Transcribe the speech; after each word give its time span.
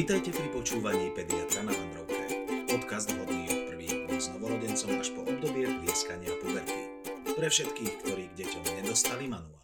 Vítajte 0.00 0.32
pri 0.32 0.48
počúvaní 0.48 1.12
Pediatra 1.12 1.60
na 1.60 1.76
Vandrovke. 1.76 2.24
Podcast 2.72 3.12
vhodný 3.12 3.52
od 3.52 3.60
prvých 3.68 4.08
s 4.16 4.32
novorodencom 4.32 4.96
až 4.96 5.12
po 5.12 5.28
obdobie 5.28 5.68
plieskania 5.68 6.32
puberty. 6.40 6.88
Pre 7.36 7.44
všetkých, 7.44 7.92
ktorí 8.00 8.32
k 8.32 8.34
deťom 8.40 8.64
nedostali 8.80 9.28
manuál. 9.28 9.60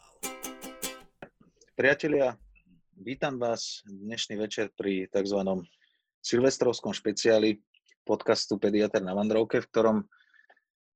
Priatelia, 1.73 2.37
vítam 3.01 3.41
vás 3.41 3.81
dnešný 3.89 4.37
večer 4.37 4.77
pri 4.77 5.09
tzv. 5.09 5.41
silvestrovskom 6.21 6.93
špeciáli 6.93 7.57
podcastu 8.05 8.61
Pediatr 8.61 9.01
na 9.01 9.17
Vandrovke, 9.17 9.65
v 9.65 9.71
ktorom 9.73 9.97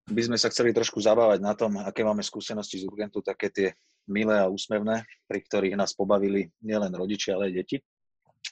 by 0.05 0.21
sme 0.21 0.37
sa 0.37 0.53
chceli 0.53 0.77
trošku 0.77 1.01
zabávať 1.01 1.41
na 1.41 1.57
tom, 1.57 1.81
aké 1.81 2.05
máme 2.05 2.21
skúsenosti 2.21 2.77
z 2.77 2.85
urgentu, 2.85 3.25
také 3.25 3.49
tie 3.49 3.73
milé 4.05 4.37
a 4.37 4.53
úsmevné, 4.53 5.09
pri 5.25 5.41
ktorých 5.41 5.81
nás 5.81 5.97
pobavili 5.97 6.53
nielen 6.61 6.93
rodičia, 6.93 7.41
ale 7.41 7.49
aj 7.49 7.57
deti 7.57 7.81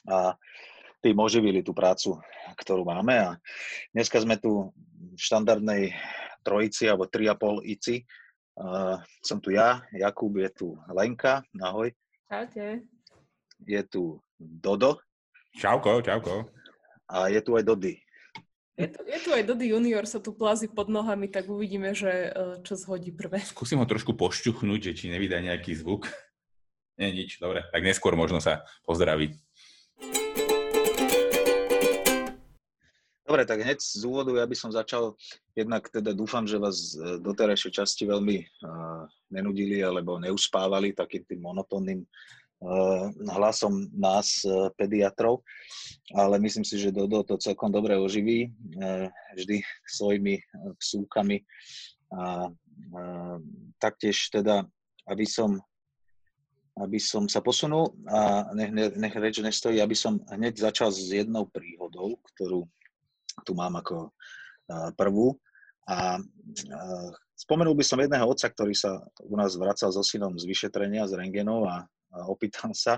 a 0.07 0.33
tým 0.99 1.17
oživili 1.19 1.63
tú 1.63 1.71
prácu, 1.71 2.19
ktorú 2.59 2.83
máme. 2.83 3.15
A 3.15 3.29
dneska 3.95 4.19
sme 4.19 4.35
tu 4.35 4.71
v 4.95 5.19
štandardnej 5.19 5.95
trojici 6.43 6.87
alebo 6.87 7.07
tri 7.07 7.27
a 7.31 7.35
pol 7.35 7.63
ici. 7.63 8.03
Uh, 8.59 8.99
som 9.23 9.39
tu 9.39 9.55
ja, 9.55 9.87
Jakub, 9.95 10.35
je 10.35 10.51
tu 10.51 10.67
Lenka, 10.91 11.39
ahoj. 11.63 11.95
Čaute. 12.27 12.83
Je 13.63 13.81
tu 13.87 14.19
Dodo. 14.35 14.99
Čauko, 15.55 16.03
čauko. 16.03 16.51
A 17.07 17.31
je 17.31 17.39
tu 17.39 17.55
aj 17.55 17.63
Dody. 17.63 17.95
Je 18.79 18.87
tu, 18.87 18.99
je 19.03 19.19
tu 19.19 19.29
aj 19.35 19.43
Dody 19.43 19.71
junior, 19.75 20.07
sa 20.07 20.23
tu 20.23 20.31
plazí 20.31 20.71
pod 20.71 20.87
nohami, 20.87 21.27
tak 21.27 21.51
uvidíme, 21.51 21.91
že 21.91 22.31
čo 22.63 22.79
zhodí 22.79 23.11
prvé. 23.11 23.43
Skúsim 23.43 23.79
ho 23.79 23.87
trošku 23.87 24.15
pošťuchnúť, 24.15 24.91
že 24.91 24.95
či 24.95 25.05
nevydá 25.11 25.43
nejaký 25.43 25.75
zvuk. 25.75 26.07
Nie, 26.99 27.11
nič, 27.15 27.39
dobre. 27.39 27.63
Tak 27.71 27.79
neskôr 27.83 28.15
možno 28.15 28.43
sa 28.43 28.67
pozdraví. 28.83 29.35
Dobre, 33.29 33.45
tak 33.45 33.61
hneď 33.61 33.77
z 33.77 34.01
úvodu 34.09 34.33
ja 34.33 34.45
by 34.49 34.57
som 34.57 34.73
začal, 34.73 35.13
jednak 35.53 35.85
teda 35.93 36.17
dúfam, 36.17 36.49
že 36.49 36.57
vás 36.57 36.97
e, 36.97 37.21
do 37.21 37.29
terajšej 37.29 37.77
časti 37.77 38.09
veľmi 38.09 38.41
uh, 38.41 39.05
nenudili 39.29 39.85
alebo 39.85 40.17
neuspávali 40.17 40.97
takým 40.97 41.21
tým 41.29 41.37
monotónnym 41.45 42.01
uh, 42.01 43.05
hlasom 43.29 43.85
nás, 43.93 44.41
uh, 44.49 44.73
pediatrov, 44.73 45.45
ale 46.17 46.41
myslím 46.41 46.65
si, 46.65 46.81
že 46.81 46.89
Dodo 46.89 47.21
to 47.21 47.37
celkom 47.37 47.69
dobre 47.69 47.93
oživí, 48.01 48.49
uh, 48.49 49.05
vždy 49.37 49.61
svojimi 49.85 50.41
psúkami. 50.81 51.45
A 52.09 52.49
uh, 52.49 53.37
taktiež 53.77 54.33
teda, 54.33 54.65
aby 55.05 55.29
som 55.29 55.61
aby 56.79 56.95
som 56.95 57.27
sa 57.27 57.43
posunul 57.43 57.91
a 58.07 58.49
nech, 58.55 58.71
nech 58.71 59.15
reč 59.19 59.43
nestojí, 59.43 59.83
aby 59.83 59.93
som 59.93 60.15
hneď 60.31 60.63
začal 60.71 60.95
s 60.95 61.11
jednou 61.11 61.43
príhodou, 61.43 62.15
ktorú 62.23 62.71
tu 63.43 63.57
mám 63.57 63.79
ako 63.79 64.13
prvú. 64.95 65.33
A 65.89 66.21
spomenul 67.33 67.73
by 67.73 67.81
som 67.81 67.97
jedného 67.97 68.29
otca, 68.29 68.45
ktorý 68.51 68.77
sa 68.77 69.01
u 69.25 69.33
nás 69.33 69.57
vracal 69.57 69.89
so 69.89 70.05
synom 70.05 70.37
z 70.37 70.45
vyšetrenia, 70.45 71.09
z 71.09 71.17
rengenov 71.17 71.65
a, 71.65 71.89
opýtal 72.29 72.73
sa, 72.73 72.97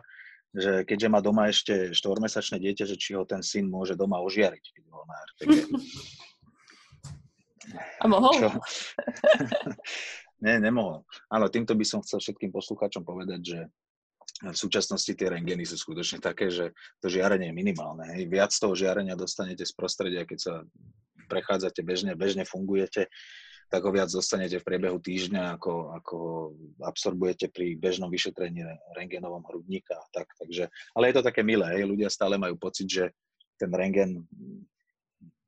že 0.51 0.83
keďže 0.83 1.07
má 1.07 1.23
doma 1.23 1.47
ešte 1.47 1.95
štvormesačné 1.95 2.59
dieťa, 2.59 2.83
že 2.83 2.99
či 2.99 3.15
ho 3.15 3.23
ten 3.23 3.39
syn 3.39 3.71
môže 3.71 3.95
doma 3.95 4.19
ožiariť, 4.19 4.63
keď 4.75 4.83
ho 4.91 5.03
na 5.07 5.15
RPG. 5.27 5.55
A 7.99 8.03
mohol? 8.11 8.35
Čo? 8.35 8.49
Nie, 10.43 10.57
nemohol. 10.57 11.05
Áno, 11.29 11.47
týmto 11.53 11.77
by 11.77 11.85
som 11.85 12.01
chcel 12.01 12.17
všetkým 12.19 12.49
poslucháčom 12.49 13.05
povedať, 13.05 13.39
že 13.45 13.59
v 14.41 14.57
súčasnosti 14.57 15.13
tie 15.13 15.27
rengeny 15.29 15.61
sú 15.61 15.77
skutočne 15.77 16.17
také, 16.17 16.49
že 16.49 16.73
to 16.97 17.07
žiarenie 17.13 17.53
je 17.53 17.55
minimálne. 17.55 18.09
Viac 18.25 18.49
toho 18.57 18.73
žiarenia 18.73 19.13
dostanete 19.13 19.61
z 19.61 19.73
prostredia, 19.77 20.25
keď 20.25 20.39
sa 20.41 20.53
prechádzate 21.29 21.85
bežne, 21.85 22.17
bežne 22.17 22.43
fungujete, 22.43 23.05
tak 23.71 23.87
ho 23.87 23.91
viac 23.93 24.11
dostanete 24.11 24.59
v 24.59 24.67
priebehu 24.67 24.99
týždňa, 24.99 25.55
ako, 25.55 25.95
ako 25.95 26.17
absorbujete 26.83 27.47
pri 27.53 27.79
bežnom 27.79 28.11
vyšetrení 28.11 28.67
rengenovom 28.99 29.45
hrudníka. 29.47 29.95
Tak, 30.11 30.27
takže, 30.35 30.67
ale 30.91 31.07
je 31.07 31.15
to 31.15 31.23
také 31.23 31.39
milé, 31.45 31.79
hej. 31.79 31.87
ľudia 31.87 32.11
stále 32.11 32.35
majú 32.35 32.59
pocit, 32.59 32.91
že 32.91 33.03
ten 33.55 33.71
rengen 33.71 34.27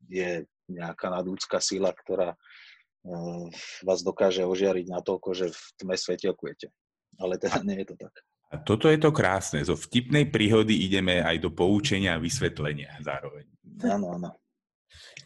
je 0.07 0.47
nejaká 0.71 1.11
nadúcka 1.11 1.59
sila, 1.59 1.91
ktorá 1.91 2.31
uh, 2.31 3.45
vás 3.83 3.99
dokáže 4.05 4.47
ožiariť 4.47 4.87
na 4.87 5.03
toľko, 5.03 5.29
že 5.35 5.51
v 5.51 5.63
tme 5.83 5.95
svetelkujete. 5.99 6.71
Ale 7.19 7.35
teda 7.35 7.59
nie 7.67 7.83
je 7.83 7.91
to 7.91 7.95
tak. 7.99 8.13
A 8.53 8.61
toto 8.61 8.85
je 8.85 9.01
to 9.01 9.09
krásne. 9.09 9.65
Zo 9.65 9.73
vtipnej 9.73 10.29
príhody 10.29 10.85
ideme 10.85 11.25
aj 11.25 11.41
do 11.41 11.49
poučenia 11.49 12.15
a 12.15 12.21
vysvetlenia 12.21 13.01
zároveň. 13.01 13.49
Áno, 13.81 14.13
áno. 14.13 14.29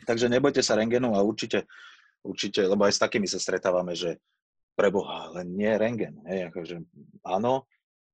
Takže 0.08 0.32
nebojte 0.32 0.64
sa 0.64 0.80
rengenu 0.80 1.12
a 1.12 1.20
určite, 1.20 1.68
určite, 2.24 2.64
lebo 2.64 2.88
aj 2.88 2.96
s 2.96 3.04
takými 3.04 3.28
sa 3.28 3.36
stretávame, 3.36 3.92
že 3.92 4.24
preboha, 4.80 5.36
len 5.36 5.52
nie 5.60 5.74
rengen. 5.76 6.24
Hej, 6.24 6.56
akože, 6.56 6.76
áno, 7.28 7.68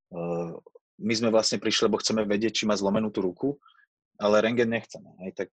uh, 0.10 0.58
my 0.98 1.14
sme 1.14 1.30
vlastne 1.30 1.62
prišli, 1.62 1.86
lebo 1.86 2.02
chceme 2.02 2.26
vedieť, 2.26 2.64
či 2.64 2.66
má 2.66 2.74
zlomenú 2.74 3.14
tú 3.14 3.22
ruku, 3.22 3.50
ale 4.18 4.42
rengen 4.42 4.74
nechceme. 4.74 5.14
Hej, 5.22 5.46
tak 5.46 5.50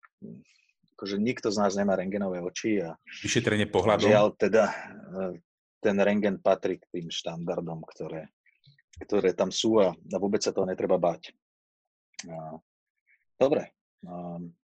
akože 0.93 1.17
nikto 1.17 1.49
z 1.49 1.57
nás 1.57 1.73
nemá 1.73 1.97
rengenové 1.97 2.37
oči 2.45 2.85
a 2.85 2.93
vyšetrenie 3.25 3.65
pohľadom. 3.73 4.05
Žiaľ, 4.05 4.27
teda 4.37 4.63
uh, 4.69 5.33
ten 5.81 5.97
rengen 5.97 6.37
patrí 6.37 6.77
k 6.77 6.85
tým 6.93 7.09
štandardom, 7.09 7.81
ktoré, 7.81 8.29
ktoré 9.03 9.33
tam 9.33 9.53
sú 9.53 9.81
a, 9.81 9.93
a 9.93 10.17
vôbec 10.17 10.41
sa 10.41 10.53
toho 10.53 10.65
netreba 10.65 10.97
báť. 10.97 11.33
Dobre. 13.37 13.69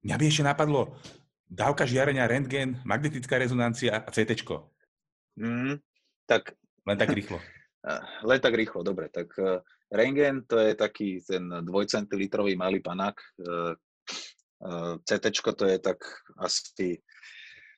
Mňa 0.01 0.15
by 0.17 0.25
ešte 0.25 0.43
napadlo 0.45 0.97
dávka 1.45 1.85
žiarenia, 1.85 2.25
rentgen, 2.25 2.81
magnetická 2.83 3.37
rezonancia 3.37 4.01
a 4.01 4.09
CT. 4.09 4.41
Mm, 5.37 5.77
tak... 6.25 6.57
Len 6.85 6.97
tak 6.97 7.13
rýchlo. 7.13 7.37
Len 8.29 8.39
tak 8.41 8.53
rýchlo, 8.57 8.81
dobre. 8.81 9.13
Tak 9.13 9.29
uh, 9.37 9.61
rengen 9.93 10.45
to 10.49 10.57
je 10.57 10.73
taký 10.73 11.21
ten 11.21 11.45
dvojcentilitrový 11.49 12.57
malý 12.57 12.81
panák. 12.81 13.17
Uh, 13.41 13.73
uh, 14.65 14.93
CT 15.05 15.25
to 15.53 15.65
je 15.69 15.77
tak 15.77 16.01
asi 16.41 16.97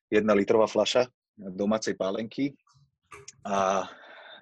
jedna 0.07 0.31
litrová 0.31 0.67
fľaša 0.67 1.11
domácej 1.37 1.99
pálenky. 1.99 2.55
A 3.43 3.87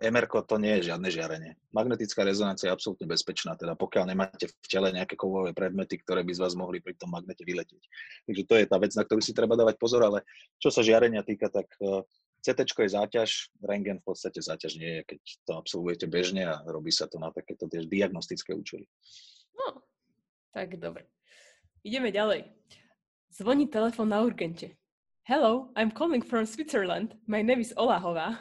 MR 0.06 0.30
to 0.30 0.56
nie 0.62 0.78
je 0.80 0.94
žiadne 0.94 1.10
žiarenie. 1.10 1.58
Magnetická 1.74 2.22
rezonancia 2.22 2.70
je 2.70 2.76
absolútne 2.78 3.10
bezpečná, 3.10 3.58
teda 3.58 3.74
pokiaľ 3.74 4.14
nemáte 4.14 4.46
v 4.46 4.68
tele 4.70 4.94
nejaké 4.94 5.18
kovové 5.18 5.52
predmety, 5.52 5.98
ktoré 5.98 6.22
by 6.22 6.34
z 6.38 6.42
vás 6.46 6.54
mohli 6.54 6.78
pri 6.80 6.94
tom 6.94 7.10
magnete 7.10 7.42
vyletieť. 7.42 7.84
Takže 8.30 8.44
to 8.46 8.54
je 8.62 8.66
tá 8.70 8.78
vec, 8.78 8.94
na 8.94 9.04
ktorú 9.04 9.22
si 9.22 9.34
treba 9.34 9.58
dávať 9.58 9.82
pozor, 9.82 10.06
ale 10.06 10.22
čo 10.62 10.70
sa 10.70 10.86
žiarenia 10.86 11.26
týka, 11.26 11.50
tak 11.50 11.66
e, 11.82 12.06
CT 12.46 12.70
je 12.78 12.90
záťaž, 12.94 13.30
rengen 13.66 13.98
v 14.00 14.06
podstate 14.14 14.38
záťaž 14.38 14.78
nie 14.78 15.02
je, 15.02 15.02
keď 15.10 15.20
to 15.50 15.52
absolvujete 15.58 16.06
bežne 16.06 16.46
a 16.46 16.62
robí 16.70 16.94
sa 16.94 17.10
to 17.10 17.18
na 17.18 17.34
takéto 17.34 17.66
tiež 17.66 17.90
diagnostické 17.90 18.54
účely. 18.54 18.86
No, 19.58 19.82
tak 20.54 20.78
dobre. 20.78 21.10
Ideme 21.82 22.14
ďalej. 22.14 22.46
Zvoní 23.34 23.66
telefon 23.68 24.14
na 24.14 24.22
urgente. 24.22 24.78
Hello, 25.26 25.74
I'm 25.74 25.90
calling 25.90 26.22
from 26.22 26.46
Switzerland. 26.46 27.18
My 27.26 27.42
name 27.42 27.60
is 27.60 27.74
Olahová. 27.74 28.38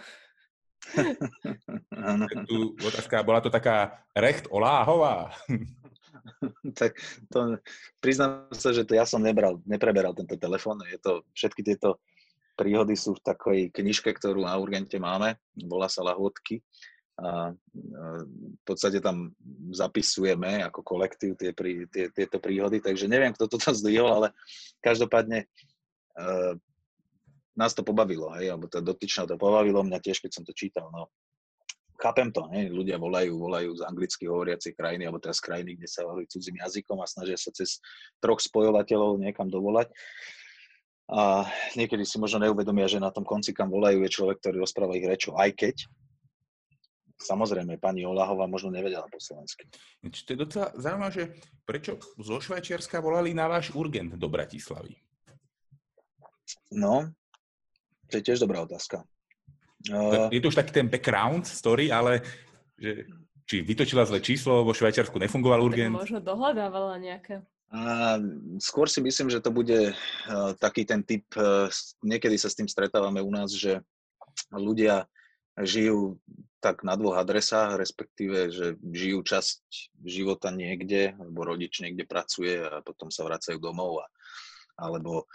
tu 2.49 2.75
otázka, 2.81 3.22
bola 3.22 3.41
to 3.41 3.50
taká 3.50 4.05
recht 4.15 4.47
Oláhová. 4.50 5.33
tak 6.78 6.97
to, 7.28 7.59
priznám 8.00 8.49
sa, 8.53 8.72
že 8.72 8.84
to 8.84 8.97
ja 8.97 9.05
som 9.05 9.21
nebral, 9.21 9.61
nepreberal 9.69 10.17
tento 10.17 10.37
telefón. 10.37 10.81
Je 10.89 10.99
to, 11.00 11.25
všetky 11.37 11.65
tieto 11.65 12.00
príhody 12.55 12.94
sú 12.94 13.19
v 13.19 13.25
takej 13.25 13.61
knižke, 13.75 14.11
ktorú 14.15 14.47
na 14.47 14.55
Urgente 14.56 14.97
máme, 14.97 15.37
volá 15.67 15.91
sa 15.91 16.06
Lahôdky. 16.06 16.62
A 17.14 17.55
v 17.55 18.62
podstate 18.67 18.99
tam 18.99 19.31
zapisujeme 19.70 20.67
ako 20.67 20.82
kolektív 20.82 21.38
tie, 21.38 21.55
tie, 21.87 22.11
tieto 22.11 22.43
príhody, 22.43 22.82
takže 22.82 23.06
neviem, 23.06 23.31
kto 23.31 23.47
to 23.47 23.55
tam 23.55 23.70
zdvihol, 23.70 24.11
ale 24.11 24.29
každopádne 24.82 25.47
nás 27.55 27.73
to 27.75 27.87
pobavilo, 27.87 28.35
hej, 28.39 28.51
alebo 28.51 28.67
to 28.67 28.83
dotyčná 28.83 29.27
to 29.31 29.39
pobavilo 29.39 29.83
mňa 29.87 29.99
tiež, 30.03 30.19
keď 30.23 30.31
som 30.31 30.45
to 30.47 30.55
čítal, 30.55 30.91
no. 30.91 31.11
Chápem 31.95 32.35
to, 32.35 32.51
hej, 32.51 32.75
ľudia 32.75 32.99
volajú, 32.99 33.39
volajú 33.39 33.71
z 33.79 33.87
anglicky 33.87 34.27
hovoriacej 34.27 34.75
krajiny, 34.75 35.06
alebo 35.06 35.23
teraz 35.23 35.39
krajiny, 35.39 35.79
kde 35.79 35.87
sa 35.87 36.03
hovorí 36.03 36.27
cudzím 36.27 36.59
jazykom 36.59 36.99
a 36.99 37.06
snažia 37.06 37.39
sa 37.39 37.55
cez 37.55 37.79
troch 38.19 38.43
spojovateľov 38.43 39.23
niekam 39.23 39.47
dovolať. 39.47 39.95
A 41.06 41.47
niekedy 41.79 42.03
si 42.03 42.19
možno 42.19 42.43
neuvedomia, 42.43 42.91
že 42.91 42.99
na 42.99 43.15
tom 43.15 43.23
konci, 43.23 43.55
kam 43.55 43.71
volajú, 43.71 44.03
je 44.03 44.11
človek, 44.11 44.43
ktorý 44.43 44.67
rozpráva 44.67 44.99
ich 44.99 45.06
rečou, 45.06 45.39
aj 45.39 45.55
keď 45.55 45.77
Samozrejme, 47.15 47.79
pani 47.79 48.03
Olahová 48.03 48.51
možno 48.51 48.75
nevedela 48.75 49.06
po 49.06 49.23
slovensky. 49.23 49.71
To 50.03 50.31
je 50.35 50.39
docela 50.39 50.75
zaujímavé, 50.75 51.12
že 51.15 51.25
prečo 51.62 52.03
zo 52.19 52.43
Švajčiarska 52.43 52.99
volali 52.99 53.31
na 53.31 53.47
váš 53.47 53.71
urgent 53.71 54.19
do 54.19 54.27
Bratislavy? 54.27 54.99
No, 56.75 57.15
to 58.11 58.21
je 58.21 58.23
tiež 58.23 58.43
dobrá 58.43 58.62
otázka. 58.65 59.05
Uh, 59.93 60.33
je 60.33 60.41
to 60.41 60.49
už 60.49 60.56
taký 60.56 60.73
ten 60.73 60.89
background 60.89 61.45
story, 61.45 61.93
ale 61.93 62.25
že, 62.81 63.05
či 63.45 63.61
vytočila 63.61 64.09
zle 64.09 64.25
číslo, 64.25 64.65
vo 64.65 64.73
Švajčiarsku 64.73 65.21
nefungoval 65.21 65.61
urgent? 65.61 65.93
Tak 65.93 66.03
možno 66.09 66.21
dohľadávala 66.25 66.97
nejaká 66.97 67.45
A 67.69 68.17
skôr 68.65 68.89
si 68.89 69.05
myslím, 69.05 69.29
že 69.29 69.45
to 69.45 69.53
bude 69.53 69.93
uh, 69.93 70.53
taký 70.56 70.89
ten 70.89 71.05
typ, 71.05 71.29
uh, 71.37 71.69
niekedy 72.01 72.41
sa 72.41 72.49
s 72.49 72.56
tým 72.56 72.69
stretávame 72.71 73.21
u 73.21 73.29
nás, 73.29 73.53
že 73.53 73.85
ľudia 74.49 75.05
žijú 75.61 76.19
tak 76.65 76.81
na 76.81 76.97
dvoch 76.97 77.21
adresách, 77.21 77.77
respektíve, 77.77 78.49
že 78.49 78.81
žijú 78.81 79.21
časť 79.21 79.61
života 80.01 80.49
niekde, 80.49 81.12
alebo 81.12 81.45
rodič 81.45 81.85
niekde 81.85 82.09
pracuje 82.09 82.56
a 82.56 82.81
potom 82.81 83.12
sa 83.12 83.21
vracajú 83.29 83.61
domov 83.61 84.01
a 84.01 84.09
alebo 84.75 85.31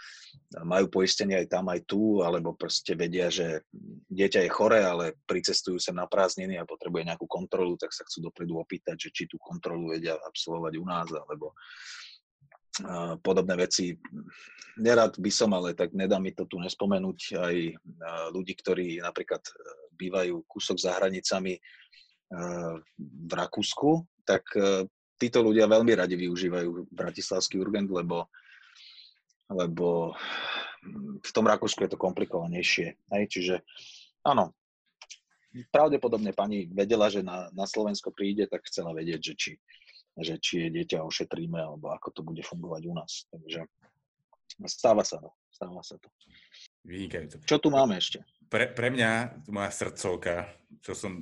majú 0.64 1.00
poistenie 1.00 1.40
aj 1.40 1.48
tam, 1.48 1.68
aj 1.72 1.80
tu, 1.88 2.20
alebo 2.20 2.52
proste 2.52 2.92
vedia, 2.92 3.32
že 3.32 3.64
dieťa 4.10 4.44
je 4.44 4.50
chore, 4.52 4.80
ale 4.84 5.16
pricestujú 5.24 5.80
sem 5.80 5.96
na 5.96 6.04
prázdniny 6.04 6.60
a 6.60 6.68
potrebuje 6.68 7.08
nejakú 7.08 7.24
kontrolu, 7.24 7.76
tak 7.80 7.92
sa 7.96 8.04
chcú 8.04 8.28
dopredu 8.28 8.60
opýtať, 8.60 9.08
že 9.08 9.10
či 9.10 9.24
tú 9.30 9.40
kontrolu 9.40 9.96
vedia 9.96 10.18
absolvovať 10.20 10.72
u 10.76 10.84
nás, 10.84 11.08
alebo 11.08 11.56
podobné 13.22 13.54
veci. 13.56 13.96
Nerad 14.80 15.18
by 15.18 15.30
som, 15.32 15.52
ale 15.52 15.74
tak 15.76 15.92
nedá 15.92 16.16
mi 16.16 16.32
to 16.32 16.46
tu 16.46 16.56
nespomenúť 16.56 17.18
aj 17.36 17.56
ľudí, 18.32 18.54
ktorí 18.56 19.02
napríklad 19.02 19.42
e, 19.44 19.52
bývajú 19.98 20.46
kúsok 20.48 20.76
za 20.80 20.96
hranicami 20.96 21.58
e, 21.58 21.60
v 22.96 23.32
Rakúsku, 23.34 24.06
tak 24.24 24.46
e, 24.56 24.88
títo 25.20 25.44
ľudia 25.44 25.68
veľmi 25.68 25.92
radi 25.92 26.16
využívajú 26.16 26.88
bratislavský 26.88 27.60
urgent, 27.60 27.92
lebo, 27.92 28.30
lebo 29.50 30.14
v 31.20 31.30
tom 31.34 31.44
Rakúsku 31.44 31.84
je 31.84 31.92
to 31.92 32.00
komplikovanejšie. 32.00 32.96
Hej? 33.12 33.24
Čiže 33.28 33.54
áno, 34.24 34.54
pravdepodobne 35.74 36.32
pani 36.32 36.70
vedela, 36.70 37.10
že 37.10 37.20
na, 37.20 37.50
na 37.52 37.66
Slovensko 37.66 38.14
príde, 38.14 38.46
tak 38.46 38.64
chcela 38.70 38.94
vedieť, 38.94 39.20
že 39.20 39.34
či, 39.36 39.52
že 40.16 40.34
či 40.38 40.66
je 40.66 40.68
dieťa 40.80 41.04
ošetríme, 41.04 41.58
alebo 41.58 41.90
ako 41.90 42.08
to 42.14 42.20
bude 42.22 42.40
fungovať 42.46 42.82
u 42.86 42.92
nás. 42.94 43.26
Takže 43.28 43.60
stáva 44.70 45.02
sa 45.02 45.18
to. 45.18 45.30
Stáva 45.50 45.82
sa 45.84 46.00
to. 46.00 46.08
Vynikajúce. 46.86 47.44
Čo 47.44 47.60
tu 47.60 47.68
máme 47.68 48.00
ešte? 48.00 48.24
Pre, 48.48 48.72
pre 48.72 48.88
mňa, 48.88 49.44
moja 49.52 49.70
srdcovka, 49.70 50.48
čo 50.80 50.96
som 50.96 51.20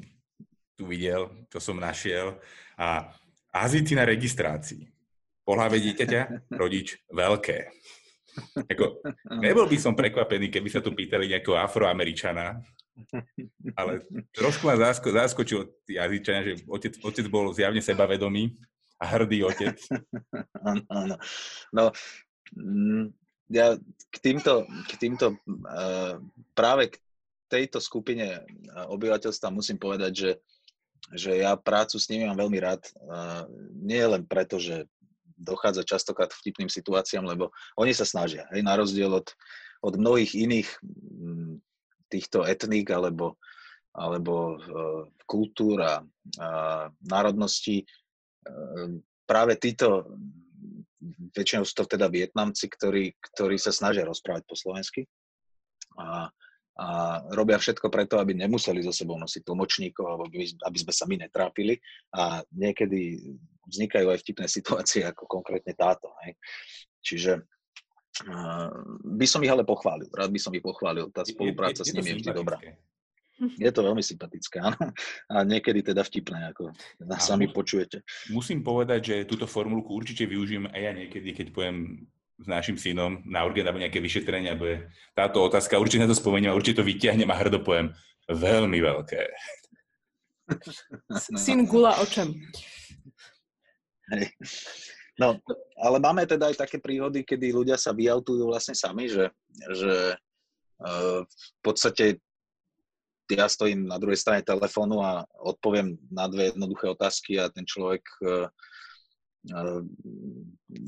tu 0.78 0.86
videl, 0.86 1.26
čo 1.50 1.58
som 1.58 1.82
našiel, 1.82 2.38
a 2.78 3.10
azity 3.50 3.98
na 3.98 4.06
registrácii. 4.06 4.86
Pohľave 5.42 5.80
dieťaťa, 5.82 6.54
rodič, 6.54 7.02
veľké. 7.10 7.72
Ako, 8.72 9.02
nebol 9.42 9.66
by 9.66 9.78
som 9.78 9.94
prekvapený, 9.96 10.50
keby 10.52 10.68
sa 10.70 10.80
tu 10.84 10.94
pýtali 10.94 11.30
nejakého 11.30 11.58
afroameričana, 11.58 12.58
ale 13.78 14.02
trošku 14.34 14.66
ma 14.66 14.74
zasko, 14.74 15.08
zaskočil 15.14 15.70
jazyčania, 15.86 16.42
že 16.42 16.52
otec, 16.66 16.94
otec 17.02 17.26
bol 17.30 17.54
zjavne 17.54 17.78
sebavedomý 17.78 18.58
a 18.98 19.04
hrdý 19.06 19.46
otec. 19.46 19.78
Áno. 20.90 21.14
No, 21.70 21.84
mm, 22.58 23.14
ja 23.54 23.78
k 24.10 24.16
týmto, 24.18 24.66
k 24.90 24.92
týmto 24.98 25.38
uh, 25.38 26.18
práve 26.58 26.90
k 26.92 26.96
tejto 27.48 27.80
skupine 27.80 28.44
obyvateľstva 28.90 29.48
musím 29.54 29.80
povedať, 29.80 30.12
že, 30.12 30.30
že 31.14 31.30
ja 31.40 31.56
prácu 31.56 31.96
s 31.96 32.10
nimi 32.10 32.28
mám 32.28 32.36
veľmi 32.36 32.58
rád. 32.60 32.82
Uh, 32.98 33.46
nie 33.78 34.02
len 34.02 34.26
preto, 34.26 34.60
že 34.60 34.84
dochádza 35.38 35.86
častokrát 35.86 36.34
k 36.34 36.40
vtipným 36.42 36.68
situáciám, 36.68 37.24
lebo 37.24 37.54
oni 37.78 37.94
sa 37.94 38.02
snažia, 38.02 38.44
hej, 38.50 38.66
na 38.66 38.74
rozdiel 38.74 39.14
od, 39.14 39.30
od 39.86 39.94
mnohých 39.94 40.34
iných 40.34 40.68
mm, 40.82 41.54
týchto 42.10 42.42
etník 42.42 42.90
alebo, 42.90 43.38
alebo 43.94 44.58
uh, 44.58 45.02
kultúr 45.30 45.80
a, 45.80 46.02
a 46.42 46.48
národností, 47.06 47.86
Ehm, 48.48 49.04
práve 49.28 49.60
títo, 49.60 50.08
väčšinou 51.36 51.64
sú 51.68 51.84
to 51.84 51.98
teda 51.98 52.10
Vietnamci, 52.10 52.66
ktorí, 52.66 53.14
ktorí 53.20 53.56
sa 53.60 53.70
snažia 53.70 54.08
rozprávať 54.08 54.42
po 54.48 54.56
slovensky. 54.56 55.06
A, 55.98 56.32
a 56.78 57.18
robia 57.34 57.58
všetko 57.58 57.90
preto, 57.90 58.22
aby 58.22 58.38
nemuseli 58.38 58.86
so 58.86 58.94
sebou 58.94 59.18
nosiť 59.18 59.42
tlmočníkov, 59.42 60.04
alebo 60.06 60.30
aby, 60.30 60.46
aby 60.46 60.78
sme 60.78 60.92
sa 60.94 61.04
my 61.10 61.18
netrápili 61.18 61.74
a 62.14 62.38
niekedy 62.54 63.34
vznikajú 63.66 64.06
aj 64.14 64.18
vtipné 64.22 64.46
situácie, 64.56 65.02
ako 65.02 65.26
konkrétne 65.26 65.74
táto. 65.74 66.14
Hej. 66.22 66.38
Čiže 67.02 67.32
uh, 68.30 68.70
by 69.02 69.26
som 69.26 69.42
ich 69.42 69.50
ale 69.50 69.66
pochválil, 69.66 70.06
rád 70.14 70.30
by 70.30 70.40
som 70.40 70.54
ich 70.54 70.62
pochválil, 70.62 71.10
tá 71.10 71.26
spolupráca 71.26 71.82
je, 71.82 71.90
je, 71.90 71.90
je 71.90 71.92
s 71.92 71.96
nimi 71.98 72.10
je 72.14 72.18
vždy 72.22 72.30
dobrá. 72.30 72.58
Je 73.38 73.70
to 73.70 73.86
veľmi 73.86 74.02
sympatické, 74.02 74.58
áno. 74.58 74.90
A 75.30 75.46
niekedy 75.46 75.86
teda 75.86 76.02
vtipné, 76.02 76.50
ako 76.50 76.74
sami 77.22 77.46
počujete. 77.46 78.02
Musím 78.34 78.66
povedať, 78.66 79.00
že 79.14 79.30
túto 79.30 79.46
formulku 79.46 79.94
určite 79.94 80.26
využijem 80.26 80.66
aj 80.66 80.80
ja 80.82 80.90
niekedy, 80.90 81.30
keď 81.38 81.46
pojem 81.54 82.02
s 82.38 82.46
našim 82.46 82.78
synom 82.78 83.18
na 83.26 83.42
urgent 83.42 83.66
alebo 83.66 83.82
nejaké 83.82 83.98
vyšetrenie, 83.98 84.54
alebo 84.54 84.70
je 84.70 84.78
táto 85.12 85.42
otázka, 85.42 85.80
určite 85.80 86.06
na 86.06 86.10
to 86.10 86.16
spomeniem 86.16 86.54
a 86.54 86.58
určite 86.58 86.80
to 86.82 86.86
vyťahnem 86.86 87.28
a 87.28 87.38
hrdo 87.38 87.62
pojem 87.66 87.90
veľmi 88.30 88.78
veľké. 88.78 89.20
Syn 91.44 91.66
gula 91.66 91.98
očem. 91.98 92.32
Hej. 94.14 94.32
No, 95.18 95.34
ale 95.82 95.98
máme 95.98 96.22
teda 96.30 96.46
aj 96.46 96.62
také 96.62 96.78
príhody, 96.78 97.26
kedy 97.26 97.50
ľudia 97.50 97.74
sa 97.74 97.90
vyautujú 97.90 98.46
vlastne 98.46 98.78
sami, 98.78 99.10
že, 99.10 99.34
že 99.74 100.14
uh, 100.78 101.26
v 101.26 101.60
podstate 101.60 102.22
ja 103.28 103.44
stojím 103.44 103.84
na 103.84 104.00
druhej 104.00 104.16
strane 104.16 104.40
telefónu 104.40 105.04
a 105.04 105.26
odpoviem 105.36 106.00
na 106.08 106.24
dve 106.30 106.48
jednoduché 106.48 106.88
otázky 106.88 107.36
a 107.36 107.52
ten 107.52 107.68
človek 107.68 108.00
e, 108.24 108.48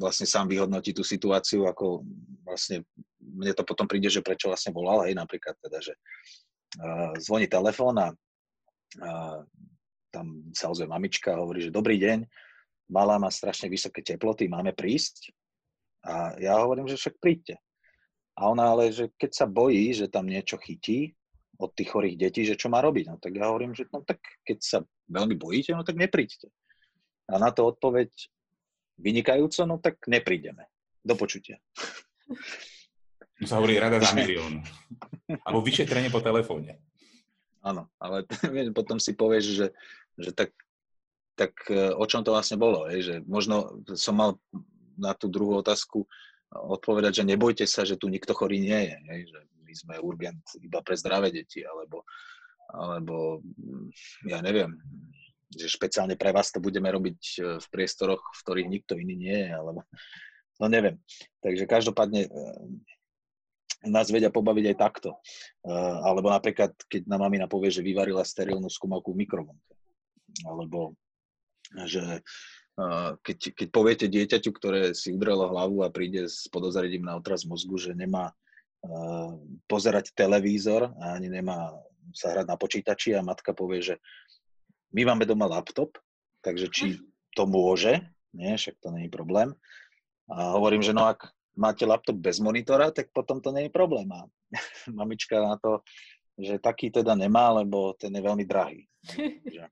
vlastne 0.01 0.27
sám 0.29 0.47
vyhodnotí 0.49 0.93
tú 0.93 1.01
situáciu, 1.01 1.65
ako 1.65 2.05
vlastne 2.45 2.85
mne 3.21 3.53
to 3.57 3.65
potom 3.65 3.89
príde, 3.89 4.13
že 4.13 4.25
prečo 4.25 4.53
vlastne 4.53 4.75
volal, 4.75 5.09
hej, 5.09 5.17
napríklad 5.17 5.57
teda, 5.61 5.79
že 5.81 5.95
zvoní 7.25 7.49
telefón 7.49 7.97
a 7.97 8.13
tam 10.11 10.27
sa 10.53 10.69
ozve 10.69 10.85
mamička 10.91 11.33
a 11.33 11.41
hovorí, 11.41 11.71
že 11.71 11.75
dobrý 11.75 11.97
deň, 12.03 12.27
malá 12.91 13.17
má 13.17 13.31
strašne 13.31 13.71
vysoké 13.71 14.03
teploty, 14.03 14.51
máme 14.51 14.75
prísť? 14.75 15.31
A 16.03 16.35
ja 16.41 16.59
hovorím, 16.59 16.91
že 16.91 16.99
však 16.99 17.23
príďte. 17.23 17.61
A 18.35 18.51
ona 18.51 18.73
ale, 18.73 18.91
že 18.91 19.13
keď 19.15 19.31
sa 19.37 19.47
bojí, 19.47 19.95
že 19.95 20.11
tam 20.11 20.27
niečo 20.27 20.59
chytí, 20.59 21.15
od 21.61 21.77
tých 21.77 21.93
chorých 21.93 22.17
detí, 22.17 22.43
že 22.49 22.57
čo 22.57 22.73
má 22.73 22.81
robiť. 22.81 23.13
No 23.13 23.17
tak 23.21 23.37
ja 23.37 23.53
hovorím, 23.53 23.77
že 23.77 23.85
no 23.93 24.01
tak 24.01 24.19
keď 24.49 24.59
sa 24.65 24.79
veľmi 25.13 25.37
bojíte, 25.37 25.77
no 25.77 25.85
tak 25.85 26.01
nepríďte. 26.01 26.49
A 27.29 27.37
na 27.37 27.53
to 27.53 27.69
odpoveď 27.69 28.09
vynikajúco, 29.01 29.65
no 29.65 29.81
tak 29.81 29.99
neprídeme. 30.07 30.69
Do 31.01 31.17
počutia. 31.17 31.57
To 33.41 33.45
sa 33.49 33.57
hovorí 33.57 33.81
rada 33.81 33.99
za 33.99 34.13
milión. 34.21 34.61
Alebo 35.43 35.65
vyšetrenie 35.65 36.13
po 36.13 36.21
telefóne. 36.21 36.77
Áno, 37.65 37.89
ale 37.97 38.25
potom 38.79 39.01
si 39.01 39.17
povieš, 39.17 39.45
že, 39.57 39.67
že 40.17 40.31
tak, 40.37 40.53
tak 41.37 41.53
e, 41.73 41.93
o 41.97 42.05
čom 42.05 42.21
to 42.21 42.37
vlastne 42.37 42.61
bolo. 42.61 42.89
Je, 42.93 43.01
že 43.01 43.15
možno 43.25 43.81
som 43.97 44.17
mal 44.17 44.31
na 45.01 45.17
tú 45.17 45.33
druhú 45.33 45.61
otázku 45.65 46.05
odpovedať, 46.53 47.23
že 47.23 47.29
nebojte 47.29 47.65
sa, 47.65 47.87
že 47.89 47.97
tu 47.97 48.13
nikto 48.13 48.37
chorý 48.37 48.61
nie 48.61 48.81
je. 48.93 48.97
je 49.01 49.25
že 49.33 49.41
my 49.65 49.73
sme 49.73 49.95
urgent 50.03 50.43
iba 50.61 50.83
pre 50.83 50.99
zdravé 50.99 51.31
deti, 51.31 51.63
alebo, 51.63 52.03
alebo 52.75 53.39
ja 54.27 54.43
neviem, 54.43 54.75
že 55.51 55.67
špeciálne 55.67 56.15
pre 56.15 56.31
vás 56.31 56.55
to 56.55 56.63
budeme 56.63 56.87
robiť 56.87 57.21
e, 57.21 57.39
v 57.59 57.67
priestoroch, 57.75 58.23
v 58.23 58.41
ktorých 58.47 58.69
nikto 58.71 58.95
iný 58.95 59.15
nie 59.19 59.39
je, 59.47 59.51
alebo 59.51 59.83
no 60.63 60.67
neviem. 60.71 60.97
Takže 61.43 61.67
každopádne 61.67 62.27
e, 62.27 62.31
nás 63.91 64.07
vedia 64.15 64.31
pobaviť 64.31 64.65
aj 64.71 64.77
takto. 64.79 65.19
E, 65.67 65.73
alebo 66.07 66.31
napríklad, 66.31 66.71
keď 66.87 67.11
nám 67.11 67.27
mamina 67.27 67.51
povie, 67.51 67.75
že 67.75 67.83
vyvarila 67.83 68.23
sterilnú 68.23 68.71
skúmavku 68.71 69.11
v 69.11 69.27
mikrovlnke. 69.27 69.75
Alebo 70.47 70.95
že 71.87 72.23
keď, 73.21 73.39
keď 73.53 73.69
poviete 73.69 74.07
dieťaťu, 74.09 74.51
ktoré 74.57 74.97
si 74.97 75.13
udrelo 75.13 75.53
hlavu 75.53 75.85
a 75.85 75.93
príde 75.93 76.25
s 76.25 76.49
podozrením 76.49 77.05
na 77.05 77.19
otraz 77.19 77.45
mozgu, 77.45 77.77
že 77.77 77.93
nemá 77.93 78.33
pozerať 79.69 80.17
televízor 80.17 80.89
a 80.97 81.19
ani 81.19 81.29
nemá 81.29 81.77
sa 82.15 82.33
hrať 82.35 82.47
na 82.49 82.57
počítači 82.57 83.15
a 83.15 83.27
matka 83.27 83.53
povie, 83.53 83.85
že 83.85 83.95
my 84.91 85.03
máme 85.07 85.25
doma 85.27 85.47
laptop, 85.47 85.99
takže 86.43 86.67
či 86.71 86.87
mhm. 86.97 87.01
to 87.37 87.43
môže, 87.47 87.93
nie, 88.35 88.55
však 88.55 88.79
to 88.79 88.95
je 88.95 89.11
problém. 89.11 89.55
A 90.31 90.55
hovorím, 90.55 90.83
že 90.87 90.95
no 90.95 91.11
ak 91.11 91.27
máte 91.59 91.83
laptop 91.83 92.23
bez 92.23 92.39
monitora, 92.39 92.95
tak 92.95 93.11
potom 93.11 93.43
to 93.43 93.51
nie 93.51 93.67
je 93.67 93.73
problém. 93.75 94.07
A 94.15 94.31
mamička 94.99 95.43
na 95.43 95.59
to, 95.59 95.83
že 96.39 96.63
taký 96.63 96.95
teda 96.95 97.19
nemá, 97.19 97.51
lebo 97.51 97.93
ten 97.99 98.15
je 98.15 98.23
veľmi 98.23 98.45
drahý. 98.47 98.87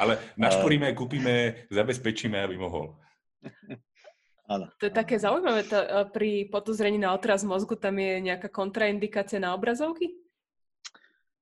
Ale 0.00 0.16
našporíme, 0.40 0.96
kúpime, 0.96 1.68
zabezpečíme, 1.68 2.38
aby 2.40 2.56
mohol. 2.56 2.96
Áno. 4.44 4.68
To 4.76 4.84
je 4.88 4.92
také 4.92 5.16
zaujímavé, 5.16 5.64
to, 5.64 5.80
pri 6.12 6.52
podozrení 6.52 7.00
na 7.00 7.16
otraz 7.16 7.40
mozgu 7.48 7.80
tam 7.80 7.96
je 7.96 8.20
nejaká 8.28 8.52
kontraindikácia 8.52 9.40
na 9.40 9.56
obrazovky? 9.56 10.12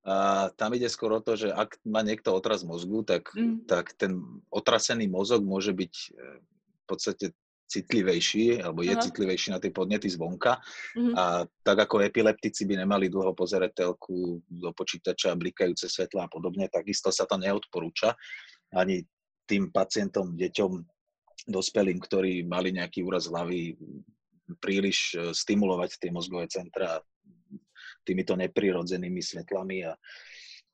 A 0.02 0.50
tam 0.58 0.74
ide 0.74 0.90
skôr 0.90 1.14
o 1.14 1.22
to, 1.22 1.38
že 1.38 1.54
ak 1.54 1.78
má 1.86 2.02
niekto 2.02 2.34
otraz 2.34 2.66
mozgu, 2.66 3.06
tak, 3.06 3.30
mm. 3.38 3.70
tak 3.70 3.94
ten 3.94 4.18
otrasený 4.50 5.06
mozog 5.06 5.46
môže 5.46 5.70
byť 5.70 5.94
e, 5.94 6.08
v 6.42 6.84
podstate 6.90 7.30
citlivejší, 7.72 8.60
alebo 8.60 8.84
je 8.84 8.92
Aha. 8.92 9.00
citlivejší 9.00 9.48
na 9.56 9.62
tie 9.62 9.72
podnety 9.72 10.10
zvonka. 10.12 10.60
Mhm. 10.92 11.12
A 11.16 11.24
tak 11.64 11.88
ako 11.88 12.04
epileptici 12.04 12.68
by 12.68 12.84
nemali 12.84 13.08
dlho 13.08 13.32
pozerať 13.32 13.86
telku 13.86 14.44
do 14.44 14.70
počítača, 14.76 15.38
blikajúce 15.38 15.88
svetla 15.88 16.28
a 16.28 16.32
podobne, 16.32 16.68
takisto 16.68 17.08
sa 17.08 17.24
to 17.24 17.40
neodporúča 17.40 18.12
ani 18.72 19.04
tým 19.48 19.68
pacientom, 19.68 20.32
deťom, 20.32 20.72
dospelým, 21.48 21.98
ktorí 21.98 22.46
mali 22.46 22.72
nejaký 22.72 23.02
úraz 23.02 23.26
hlavy, 23.26 23.74
príliš 24.62 25.16
e, 25.16 25.32
stimulovať 25.32 25.98
tie 25.98 26.10
mozgové 26.14 26.46
centra 26.46 27.02
týmito 28.02 28.34
neprirodzenými 28.36 29.22
svetlami 29.22 29.86
a, 29.86 29.92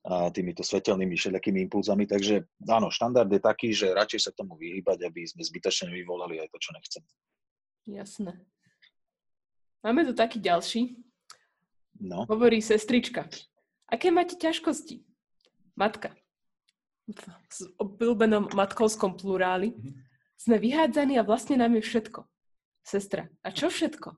a 0.08 0.28
týmito 0.32 0.64
svetelnými 0.64 1.14
všelijakými 1.14 1.68
impulzami. 1.68 2.08
Takže 2.08 2.48
áno, 2.68 2.88
štandard 2.88 3.28
je 3.28 3.40
taký, 3.40 3.72
že 3.72 3.92
radšej 3.92 4.20
sa 4.28 4.32
tomu 4.32 4.56
vyhýbať, 4.56 5.06
aby 5.08 5.24
sme 5.28 5.44
zbytočne 5.44 5.92
vyvolali 5.92 6.40
aj 6.40 6.48
to, 6.52 6.58
čo 6.60 6.70
nechceme. 6.72 7.08
Jasné. 7.88 8.32
Máme 9.80 10.04
tu 10.04 10.12
taký 10.12 10.42
ďalší. 10.42 10.98
No, 11.98 12.26
Hovorí 12.28 12.62
sestrička. 12.62 13.26
Aké 13.88 14.12
máte 14.12 14.36
ťažkosti? 14.36 15.02
Matka. 15.74 16.12
V 17.08 17.16
obľúbenom 17.80 18.52
matkovskom 18.52 19.16
pluráli. 19.16 19.72
Mhm. 19.72 19.92
Sme 20.38 20.56
vyhádzaní 20.62 21.18
a 21.18 21.26
vlastne 21.26 21.58
nám 21.58 21.74
je 21.74 21.82
všetko. 21.82 22.22
Sestra. 22.86 23.26
A 23.42 23.50
čo 23.50 23.72
všetko? 23.72 24.14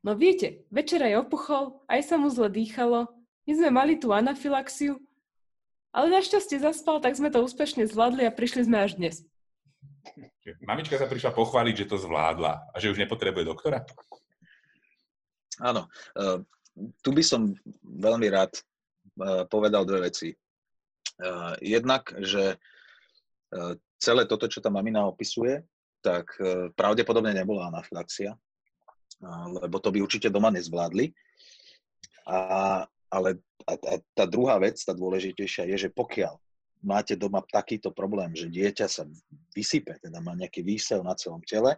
No 0.00 0.16
viete, 0.16 0.64
večera 0.72 1.12
je 1.12 1.20
opuchol, 1.20 1.76
aj 1.84 2.00
sa 2.08 2.16
mu 2.16 2.32
zle 2.32 2.48
dýchalo, 2.48 3.12
my 3.44 3.52
sme 3.52 3.68
mali 3.68 3.94
tú 4.00 4.16
anafilaxiu, 4.16 4.96
ale 5.92 6.08
našťastie 6.08 6.56
zaspal, 6.56 7.04
tak 7.04 7.18
sme 7.20 7.28
to 7.28 7.44
úspešne 7.44 7.84
zvládli 7.84 8.24
a 8.24 8.32
prišli 8.32 8.64
sme 8.64 8.80
až 8.80 8.96
dnes. 8.96 9.16
Mamička 10.64 10.96
sa 10.96 11.04
prišla 11.04 11.36
pochváliť, 11.36 11.84
že 11.84 11.88
to 11.92 11.96
zvládla 12.00 12.72
a 12.72 12.76
že 12.80 12.88
už 12.88 12.96
nepotrebuje 12.96 13.44
doktora. 13.44 13.84
áno. 15.60 15.84
Uh, 16.16 16.40
tu 17.04 17.12
by 17.12 17.20
som 17.20 17.52
veľmi 17.84 18.32
rád 18.32 18.56
uh, 18.56 19.44
povedal 19.52 19.84
dve 19.84 20.08
veci. 20.08 20.32
Uh, 21.20 21.52
jednak, 21.60 22.08
že 22.24 22.56
celé 23.98 24.30
toto, 24.30 24.46
čo 24.46 24.62
tá 24.62 24.70
mamina 24.70 25.02
opisuje, 25.10 25.58
tak 26.06 26.38
pravdepodobne 26.78 27.34
nebola 27.34 27.66
anafilaxia, 27.66 28.38
lebo 29.60 29.76
to 29.80 29.92
by 29.92 29.98
určite 30.00 30.32
doma 30.32 30.48
nezvládli. 30.52 31.12
A, 32.28 32.84
ale 33.10 33.40
a, 33.68 33.72
a 33.76 33.94
tá 34.16 34.24
druhá 34.24 34.56
vec, 34.60 34.80
tá 34.80 34.96
dôležitejšia, 34.96 35.68
je, 35.74 35.88
že 35.88 35.90
pokiaľ 35.92 36.36
máte 36.80 37.16
doma 37.16 37.44
takýto 37.44 37.92
problém, 37.92 38.32
že 38.32 38.48
dieťa 38.48 38.86
sa 38.88 39.04
vysype, 39.52 40.00
teda 40.00 40.20
má 40.24 40.32
nejaký 40.32 40.64
výsev 40.64 41.04
na 41.04 41.12
celom 41.12 41.44
tele, 41.44 41.76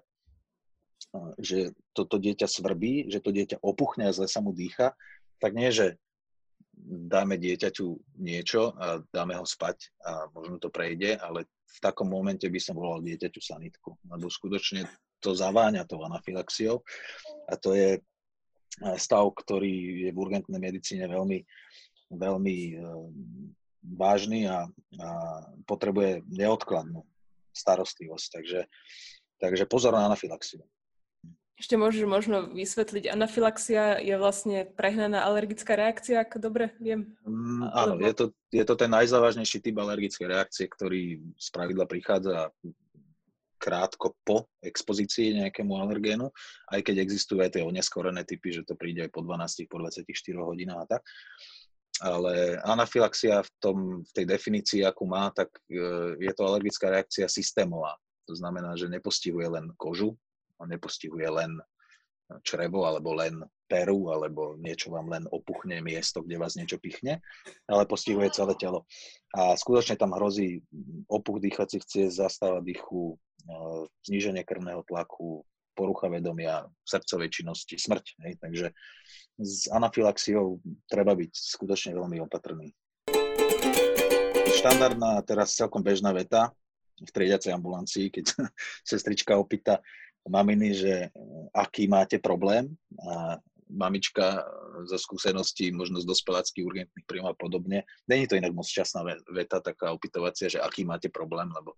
že 1.43 1.75
toto 1.91 2.17
dieťa 2.17 2.47
svrbí, 2.47 3.11
že 3.11 3.19
to 3.19 3.35
dieťa 3.35 3.59
opuchne 3.61 4.07
a 4.07 4.15
zle 4.15 4.31
sa 4.31 4.39
mu 4.39 4.55
dýcha, 4.55 4.95
tak 5.43 5.59
nie, 5.59 5.75
že 5.75 5.99
dáme 6.83 7.37
dieťaťu 7.37 8.19
niečo 8.23 8.73
a 8.79 9.03
dáme 9.13 9.37
ho 9.37 9.45
spať 9.45 9.93
a 10.03 10.31
možno 10.33 10.57
to 10.63 10.73
prejde, 10.73 11.19
ale 11.19 11.45
v 11.47 11.79
takom 11.83 12.09
momente 12.09 12.47
by 12.49 12.61
som 12.63 12.79
volal 12.79 13.03
dieťaťu 13.03 13.41
sanitku, 13.43 13.91
lebo 14.09 14.27
skutočne 14.31 14.87
to 15.23 15.39
zaváňa 15.39 15.87
tou 15.87 16.03
anafilaxiou 16.03 16.83
a 17.47 17.55
to 17.55 17.73
je 17.79 18.03
eh, 18.03 18.97
stav, 18.99 19.31
ktorý 19.31 20.07
je 20.07 20.11
v 20.11 20.19
urgentnej 20.19 20.59
medicíne 20.59 21.07
veľmi, 21.07 21.39
veľmi 22.11 22.57
eh, 22.75 22.83
vážny 23.83 24.51
a, 24.51 24.67
a 24.99 25.09
potrebuje 25.67 26.27
neodkladnú 26.27 27.07
starostlivosť. 27.55 28.27
Takže, 28.33 28.61
takže 29.39 29.65
pozor 29.67 29.95
na 29.95 30.07
anafilaxiu. 30.07 30.63
Ešte 31.63 31.79
môžeš 31.79 32.11
možno 32.11 32.51
vysvetliť, 32.51 33.13
anafilaxia 33.13 34.03
je 34.03 34.19
vlastne 34.19 34.67
prehnaná 34.75 35.23
alergická 35.23 35.79
reakcia, 35.79 36.27
ak 36.27 36.43
dobre 36.43 36.75
viem. 36.83 37.15
Mm, 37.23 37.71
áno, 37.71 37.95
alebo- 37.95 38.03
je 38.03 38.15
to, 38.19 38.25
je 38.51 38.65
to 38.67 38.75
ten 38.75 38.91
najzávažnejší 38.91 39.63
typ 39.63 39.77
alergickej 39.79 40.27
reakcie, 40.27 40.67
ktorý 40.67 41.23
z 41.39 41.49
pravidla 41.55 41.87
prichádza 41.87 42.51
krátko 43.63 44.19
po 44.27 44.51
expozícii 44.59 45.39
nejakému 45.39 45.79
alergénu, 45.79 46.27
aj 46.75 46.81
keď 46.83 47.07
existujú 47.07 47.39
aj 47.47 47.55
tie 47.55 47.63
oneskorené 47.63 48.27
typy, 48.27 48.51
že 48.51 48.67
to 48.67 48.75
príde 48.75 49.07
aj 49.07 49.11
po 49.15 49.23
12, 49.23 49.71
po 49.71 49.79
24 49.79 50.03
hodinách 50.43 50.83
a 50.83 50.87
tak. 50.99 51.03
Ale 52.03 52.59
anafilaxia 52.67 53.47
v, 53.47 53.51
tom, 53.63 53.77
v 54.03 54.11
tej 54.11 54.27
definícii, 54.27 54.83
akú 54.83 55.07
má, 55.07 55.31
tak 55.31 55.55
e, 55.71 55.79
je 56.19 56.33
to 56.35 56.43
alergická 56.43 56.91
reakcia 56.91 57.31
systémová. 57.31 57.95
To 58.27 58.35
znamená, 58.35 58.75
že 58.75 58.91
nepostihuje 58.91 59.47
len 59.47 59.71
kožu, 59.79 60.19
nepostihuje 60.59 61.31
len 61.31 61.63
črevo 62.41 62.89
alebo 62.89 63.13
len 63.13 63.45
peru 63.69 64.09
alebo 64.09 64.57
niečo 64.57 64.89
vám 64.89 65.13
len 65.13 65.25
opuchne 65.29 65.85
miesto, 65.85 66.25
kde 66.25 66.41
vás 66.41 66.57
niečo 66.57 66.81
pichne, 66.81 67.21
ale 67.69 67.85
postihuje 67.85 68.33
celé 68.33 68.57
telo. 68.57 68.89
A 69.37 69.53
skutočne 69.57 70.01
tam 70.01 70.17
hrozí 70.17 70.65
opuch 71.09 71.41
dýchacích 71.41 71.85
ciest, 71.85 72.21
zastava 72.21 72.65
dýchu, 72.65 73.17
zníženie 74.07 74.47
krvného 74.47 74.83
tlaku, 74.87 75.43
porucha 75.73 76.09
vedomia, 76.13 76.69
srdcovej 76.85 77.29
činnosti, 77.33 77.75
smrť. 77.81 78.07
Hej? 78.29 78.33
Takže 78.41 78.67
s 79.41 79.67
anafilaxiou 79.73 80.61
treba 80.87 81.17
byť 81.17 81.33
skutočne 81.33 81.97
veľmi 81.97 82.21
opatrný. 82.23 82.77
Štandardná, 84.53 85.25
teraz 85.25 85.57
celkom 85.57 85.81
bežná 85.81 86.13
veta 86.13 86.53
v 87.01 87.11
triediacej 87.11 87.57
ambulancii, 87.57 88.13
keď 88.13 88.25
sestrička 88.93 89.35
opýta 89.35 89.81
maminy, 90.29 90.69
že 90.77 90.95
aký 91.51 91.91
máte 91.91 92.23
problém 92.23 92.71
a 93.03 93.41
mamička 93.73 94.45
zo 94.85 95.01
skúseností, 95.01 95.73
možno 95.73 95.99
z 95.99 96.07
dospeláckých 96.07 96.65
urgentných 96.65 97.09
príjmov 97.09 97.33
a 97.33 97.41
podobne. 97.41 97.89
Není 98.05 98.29
to 98.29 98.37
inak 98.37 98.53
moc 98.53 98.69
šťastná 98.69 99.01
ve- 99.03 99.25
veta, 99.33 99.65
taká 99.65 99.97
opytovacia, 99.97 100.53
že 100.53 100.61
aký 100.61 100.85
máte 100.85 101.09
problém, 101.09 101.49
lebo 101.49 101.73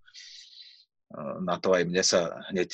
na 1.41 1.57
to 1.63 1.71
aj 1.77 1.83
mne 1.87 2.03
sa 2.03 2.43
hneď 2.51 2.71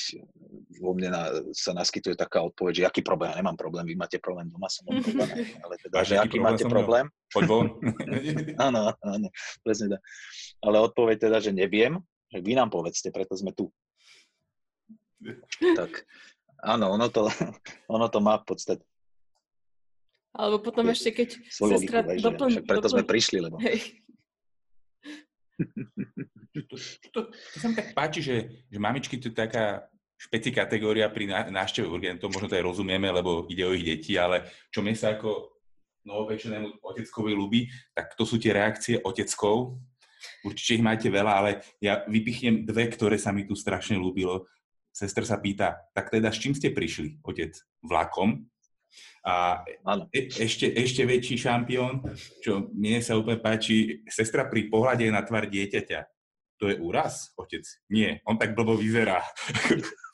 vo 0.80 0.96
mne 0.96 1.12
na, 1.12 1.22
sa 1.52 1.76
naskytuje 1.76 2.16
taká 2.16 2.40
odpoveď, 2.40 2.72
že 2.72 2.88
aký 2.88 3.00
problém, 3.04 3.28
ja 3.28 3.36
nemám 3.36 3.58
problém, 3.58 3.84
vy 3.84 3.94
máte 3.98 4.16
problém, 4.16 4.48
doma 4.48 4.70
som 4.72 4.88
odpovedaný, 4.90 5.60
ale 5.60 5.74
teda, 5.76 5.98
že 6.06 6.14
aký 6.16 6.40
problém 6.40 6.56
máte 6.56 6.64
problém, 6.64 7.04
Poď 7.28 7.44
von. 7.46 7.66
áno, 8.66 8.96
áno, 9.04 9.28
presne 9.60 9.96
tak. 9.96 10.02
Ale 10.64 10.76
odpoveď 10.80 11.16
teda, 11.28 11.36
že 11.44 11.52
neviem, 11.52 12.00
že 12.32 12.38
vy 12.40 12.52
nám 12.56 12.72
povedzte, 12.72 13.12
preto 13.12 13.36
sme 13.36 13.52
tu. 13.52 13.68
Tak 15.60 16.08
áno, 16.64 16.96
ono 16.96 17.12
to, 17.12 17.28
ono 17.92 18.08
to 18.08 18.18
má 18.24 18.40
v 18.40 18.46
podstate 18.48 18.84
Alebo 20.32 20.64
potom 20.64 20.88
ešte, 20.88 21.12
keď 21.12 21.28
svoju 21.44 21.76
sestra 21.76 22.00
logiku, 22.00 22.08
hej, 22.08 22.16
že 22.16 22.24
doplň, 22.24 22.50
preto 22.64 22.86
sme 22.88 23.02
doplň, 23.04 23.12
prišli, 23.12 23.38
lebo 23.44 23.56
hej, 23.60 24.00
To, 26.50 26.74
to, 27.14 27.20
to 27.30 27.56
sa 27.62 27.70
mi 27.70 27.78
tak 27.78 27.94
páči, 27.94 28.20
že, 28.20 28.66
že 28.66 28.78
mamičky 28.82 29.22
to 29.22 29.30
je 29.30 29.38
taká 29.38 29.86
špeci 30.20 30.52
kategória 30.52 31.08
pri 31.08 31.30
ná- 31.30 31.48
návšteve 31.48 31.88
urgentov, 31.88 32.28
možno 32.28 32.50
to 32.50 32.58
aj 32.58 32.66
rozumieme, 32.66 33.08
lebo 33.08 33.48
ide 33.48 33.64
o 33.64 33.72
ich 33.72 33.86
deti, 33.86 34.18
ale 34.20 34.44
čo 34.68 34.84
mne 34.84 34.92
sa 34.92 35.16
ako 35.16 35.56
novopečenému 36.04 36.84
oteckovi 36.84 37.32
ľúbi, 37.32 37.60
tak 37.96 38.12
to 38.18 38.28
sú 38.28 38.36
tie 38.36 38.52
reakcie 38.52 39.00
oteckov. 39.00 39.80
Určite 40.44 40.76
ich 40.76 40.84
máte 40.84 41.08
veľa, 41.08 41.32
ale 41.32 41.50
ja 41.80 42.04
vypichnem 42.04 42.68
dve, 42.68 42.92
ktoré 42.92 43.16
sa 43.16 43.32
mi 43.32 43.48
tu 43.48 43.56
strašne 43.56 43.96
ľúbilo. 43.96 44.44
Sester 44.92 45.24
sa 45.24 45.40
pýta, 45.40 45.88
tak 45.96 46.12
teda 46.12 46.28
s 46.28 46.40
čím 46.42 46.52
ste 46.52 46.74
prišli, 46.74 47.24
otec? 47.24 47.56
Vlakom? 47.80 48.44
A 49.26 49.64
e- 50.12 50.32
ešte, 50.32 50.66
ešte 50.70 51.04
väčší 51.04 51.36
šampión, 51.36 52.00
čo 52.40 52.72
mne 52.72 53.00
sa 53.04 53.16
úplne 53.20 53.38
páči, 53.40 54.00
sestra 54.08 54.48
pri 54.48 54.72
pohľade 54.72 55.08
na 55.12 55.20
tvár 55.20 55.46
dieťaťa. 55.50 56.08
To 56.60 56.68
je 56.68 56.76
úraz, 56.76 57.32
otec? 57.40 57.64
Nie, 57.88 58.20
on 58.28 58.36
tak 58.36 58.52
blbo 58.52 58.76
vyzerá. 58.76 59.24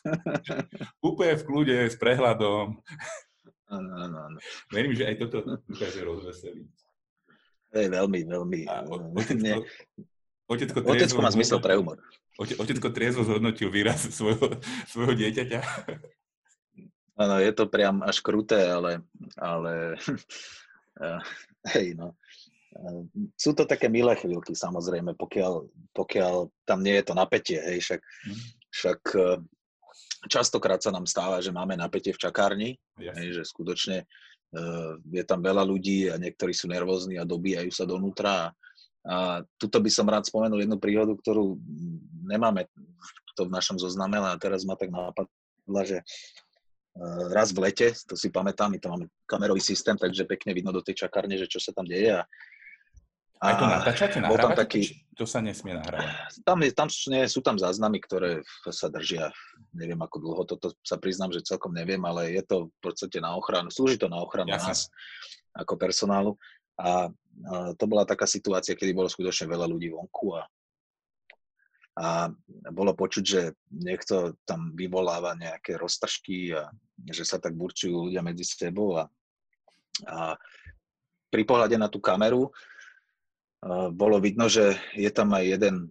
úplne 1.08 1.34
v 1.34 1.46
kľude, 1.46 1.78
s 1.90 1.98
prehľadom. 1.98 2.78
Áno, 3.66 3.90
áno, 3.98 4.16
áno. 4.30 4.38
Verím, 4.70 4.94
že 4.94 5.10
aj 5.10 5.26
toto 5.26 5.42
dokáže 5.66 6.06
rozveseliť. 6.06 6.70
To 7.74 7.76
je 7.82 7.88
veľmi, 7.90 8.20
veľmi... 8.30 8.60
A 8.70 8.86
o- 8.86 9.10
otecko, 9.18 9.66
otecko, 10.46 10.78
Otecko 10.86 11.18
má 11.18 11.34
zmysel 11.34 11.58
pre 11.58 11.74
humor. 11.74 11.98
Ote- 12.38 12.54
Otecko 12.62 12.94
triezvo 12.94 13.26
zhodnotil 13.26 13.66
výraz 13.66 14.06
svojho, 14.06 14.62
svojho 14.86 15.18
dieťaťa. 15.18 15.60
Áno, 17.16 17.40
je 17.40 17.52
to 17.56 17.64
priam 17.64 18.04
až 18.04 18.20
kruté, 18.20 18.60
ale, 18.68 19.00
ale 19.40 19.96
eh, 21.04 21.20
hej, 21.72 21.96
no. 21.96 22.12
Eh, 22.76 23.02
Sú 23.40 23.56
to 23.56 23.64
také 23.64 23.88
milé 23.88 24.12
chvíľky, 24.20 24.52
samozrejme, 24.52 25.16
pokiaľ, 25.16 25.64
pokiaľ 25.96 26.52
tam 26.68 26.84
nie 26.84 26.92
je 27.00 27.04
to 27.08 27.14
napätie, 27.16 27.58
hej, 27.60 27.80
však, 27.80 28.00
Mhm. 28.28 28.36
však 28.68 29.00
eh, 29.16 29.38
častokrát 30.28 30.80
sa 30.84 30.92
nám 30.92 31.08
stáva, 31.08 31.40
že 31.40 31.54
máme 31.54 31.72
napätie 31.78 32.12
v 32.12 32.20
čakárni, 32.20 32.70
Jasne. 33.00 33.16
hej, 33.16 33.28
že 33.40 33.42
skutočne 33.48 33.98
je 35.12 35.24
tam 35.26 35.42
veľa 35.42 35.66
ľudí 35.66 36.08
a 36.08 36.16
niektorí 36.16 36.54
sú 36.54 36.70
nervózni 36.70 37.18
a 37.18 37.28
dobíjajú 37.28 37.68
sa 37.74 37.84
donútra. 37.84 38.32
A, 38.32 38.44
a 39.04 39.16
tuto 39.60 39.82
by 39.82 39.90
som 39.90 40.08
rád 40.08 40.24
spomenul 40.24 40.62
jednu 40.64 40.78
príhodu, 40.80 41.12
ktorú 41.12 41.58
nemáme, 42.24 42.64
to 43.36 43.44
v 43.44 43.52
našom 43.52 43.76
zozname, 43.76 44.16
ale 44.16 44.38
teraz 44.40 44.64
ma 44.64 44.78
tak 44.78 44.88
napadla, 44.94 45.82
že 45.84 45.98
raz 47.32 47.52
v 47.52 47.68
lete, 47.68 47.92
to 48.08 48.16
si 48.16 48.32
pamätám, 48.32 48.72
my 48.72 48.78
to 48.80 48.88
máme 48.88 49.06
kamerový 49.28 49.60
systém, 49.60 49.96
takže 49.96 50.24
pekne 50.24 50.56
vidno 50.56 50.72
do 50.72 50.80
tej 50.80 51.06
čakárne, 51.06 51.36
že 51.36 51.48
čo 51.48 51.60
sa 51.60 51.72
tam 51.76 51.84
deje 51.84 52.16
a 52.16 52.24
a 53.36 53.52
to 53.52 53.68
natáčate, 53.68 54.16
nahrávate? 54.16 54.64
Taký, 54.64 54.80
to 55.12 55.28
sa 55.28 55.44
nesmie 55.44 55.76
nahrávať? 55.76 56.40
Tam, 56.40 56.56
je, 56.64 56.72
tam 56.72 56.88
nie, 57.12 57.28
sú 57.28 57.44
tam 57.44 57.60
záznamy, 57.60 58.00
ktoré 58.00 58.40
sa 58.72 58.88
držia, 58.88 59.28
neviem 59.76 60.00
ako 60.00 60.16
dlho, 60.24 60.42
toto 60.48 60.72
sa 60.80 60.96
priznám, 60.96 61.36
že 61.36 61.44
celkom 61.44 61.76
neviem, 61.76 62.00
ale 62.08 62.32
je 62.32 62.40
to 62.40 62.72
v 62.72 62.78
podstate 62.80 63.20
na 63.20 63.36
ochranu, 63.36 63.68
slúži 63.68 64.00
to 64.00 64.08
na 64.08 64.24
ochranu 64.24 64.56
Jasne. 64.56 64.72
nás 64.72 64.80
ako 65.52 65.76
personálu. 65.76 66.32
A, 66.80 67.12
a 67.12 67.76
to 67.76 67.84
bola 67.84 68.08
taká 68.08 68.24
situácia, 68.24 68.72
kedy 68.72 68.96
bolo 68.96 69.12
skutočne 69.12 69.52
veľa 69.52 69.68
ľudí 69.68 69.92
vonku 69.92 70.32
a, 70.32 70.48
a 71.96 72.28
bolo 72.76 72.92
počuť, 72.92 73.24
že 73.24 73.42
niekto 73.72 74.36
tam 74.44 74.76
vyvoláva 74.76 75.32
nejaké 75.32 75.80
roztržky 75.80 76.52
a 76.52 76.68
že 77.08 77.24
sa 77.24 77.40
tak 77.40 77.56
burčujú 77.56 78.12
ľudia 78.12 78.20
medzi 78.20 78.44
sebou 78.44 79.00
a, 79.00 79.08
a 80.04 80.36
pri 81.32 81.42
pohľade 81.48 81.80
na 81.80 81.88
tú 81.88 81.96
kameru 81.96 82.52
bolo 83.96 84.20
vidno, 84.20 84.44
že 84.44 84.76
je 84.92 85.08
tam 85.08 85.32
aj 85.32 85.44
jeden 85.56 85.88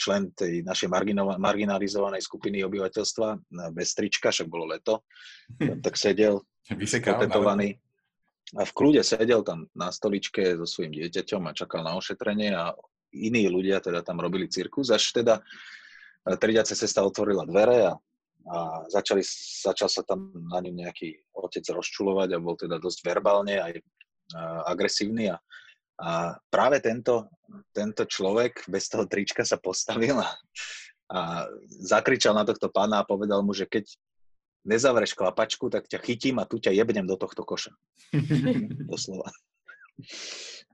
člen 0.00 0.32
tej 0.32 0.64
našej 0.64 0.88
marginalizovanej 1.36 2.24
skupiny 2.24 2.64
obyvateľstva 2.64 3.60
bez 3.76 3.92
trička, 3.92 4.32
však 4.32 4.48
bolo 4.48 4.72
leto, 4.72 5.04
tak 5.84 6.00
sedel 6.00 6.40
opätovaný 6.72 7.76
a 8.56 8.64
v 8.64 8.72
kľude 8.72 9.04
sedel 9.04 9.44
tam 9.44 9.68
na 9.76 9.92
stoličke 9.92 10.56
so 10.60 10.64
svojím 10.64 10.96
dieťaťom 10.96 11.44
a 11.44 11.56
čakal 11.56 11.84
na 11.84 11.96
ošetrenie 11.96 12.56
a 12.56 12.72
iní 13.14 13.46
ľudia 13.46 13.78
teda 13.78 14.02
tam 14.02 14.18
robili 14.18 14.50
cirkus, 14.50 14.90
až 14.90 15.14
teda 15.14 15.40
tridiace 16.40 16.74
cesta 16.74 17.04
otvorila 17.04 17.46
dvere 17.46 17.88
a, 17.88 17.92
a 18.50 18.58
začali, 18.90 19.22
začal 19.62 19.88
sa 19.88 20.02
tam 20.02 20.32
na 20.50 20.58
ňu 20.58 20.72
nejaký 20.72 21.14
otec 21.36 21.64
rozčulovať 21.70 22.28
a 22.34 22.42
bol 22.42 22.56
teda 22.58 22.76
dosť 22.80 22.98
verbálne 23.04 23.60
aj 23.60 23.72
agresívny 24.66 25.30
a 25.30 25.36
a 25.94 26.34
práve 26.50 26.82
tento, 26.82 27.30
tento 27.70 28.02
človek 28.02 28.66
bez 28.66 28.90
toho 28.90 29.06
trička 29.06 29.46
sa 29.46 29.62
postavil 29.62 30.18
a, 30.18 30.26
a 31.14 31.46
zakričal 31.70 32.34
na 32.34 32.42
tohto 32.42 32.66
pána 32.66 33.02
a 33.02 33.06
povedal 33.06 33.46
mu, 33.46 33.54
že 33.54 33.70
keď 33.70 33.86
nezavreš 34.66 35.14
klapačku, 35.14 35.70
tak 35.70 35.86
ťa 35.86 36.02
chytím 36.02 36.42
a 36.42 36.48
tu 36.48 36.58
ťa 36.58 36.74
jebnem 36.74 37.06
do 37.06 37.14
tohto 37.14 37.46
koša. 37.46 37.70
Doslova. 38.90 39.30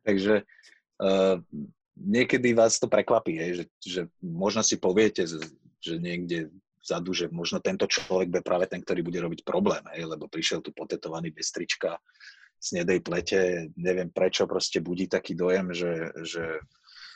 Takže 0.09 0.49
uh, 1.05 1.37
niekedy 2.01 2.57
vás 2.57 2.81
to 2.81 2.89
prekvapí, 2.89 3.37
hej, 3.37 3.53
že, 3.53 3.65
že 3.85 4.01
možno 4.25 4.65
si 4.65 4.81
poviete, 4.81 5.29
že 5.81 5.95
niekde 6.01 6.49
vzadu, 6.81 7.13
že 7.13 7.29
možno 7.29 7.61
tento 7.61 7.85
človek 7.85 8.33
bude 8.33 8.43
práve 8.43 8.65
ten, 8.65 8.81
ktorý 8.81 9.05
bude 9.05 9.21
robiť 9.21 9.41
problém, 9.45 9.85
hej, 9.93 10.09
lebo 10.09 10.27
prišiel 10.27 10.65
tu 10.65 10.73
potetovaný 10.73 11.29
bez 11.31 11.53
trička, 11.53 12.01
snedej 12.61 13.01
plete, 13.01 13.73
neviem 13.77 14.13
prečo, 14.13 14.45
proste 14.45 14.85
budí 14.85 15.09
taký 15.09 15.33
dojem, 15.33 15.73
že, 15.73 16.13
že 16.25 16.45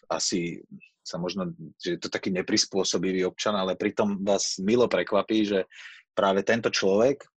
asi 0.09 0.65
sa 1.05 1.21
možno, 1.21 1.53
že 1.77 1.97
je 1.97 2.01
to 2.01 2.09
taký 2.09 2.33
neprispôsobivý 2.33 3.29
občan, 3.29 3.53
ale 3.53 3.77
pritom 3.77 4.25
vás 4.25 4.57
milo 4.57 4.89
prekvapí, 4.89 5.45
že 5.45 5.69
práve 6.17 6.41
tento 6.41 6.73
človek 6.73 7.29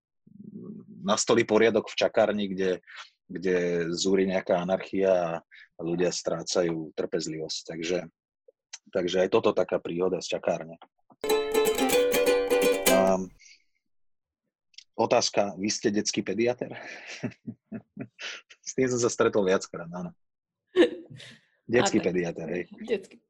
nastolí 1.03 1.43
poriadok 1.43 1.91
v 1.91 1.99
čakárni, 1.99 2.47
kde, 2.47 2.79
kde 3.27 3.87
zúri 3.91 4.27
nejaká 4.27 4.63
anarchia 4.63 5.39
a 5.77 5.79
ľudia 5.83 6.11
strácajú 6.11 6.95
trpezlivosť. 6.95 7.59
Takže, 7.67 7.99
takže 8.91 9.17
aj 9.23 9.29
toto 9.31 9.51
taká 9.51 9.77
príhoda 9.79 10.23
z 10.23 10.39
čakárne. 10.39 10.79
Um, 12.87 13.29
Otázka, 14.97 15.53
vy 15.61 15.69
ste 15.69 15.93
detský 15.93 16.25
pediater? 16.25 16.73
S 18.67 18.73
tým 18.73 18.89
som 18.89 18.97
sa 18.97 19.13
stretol 19.13 19.45
viackrát, 19.45 19.85
áno. 19.93 20.09
Detský 21.69 22.01
pediater, 22.01 22.49
hej. 22.49 22.63
Detský. 22.81 23.21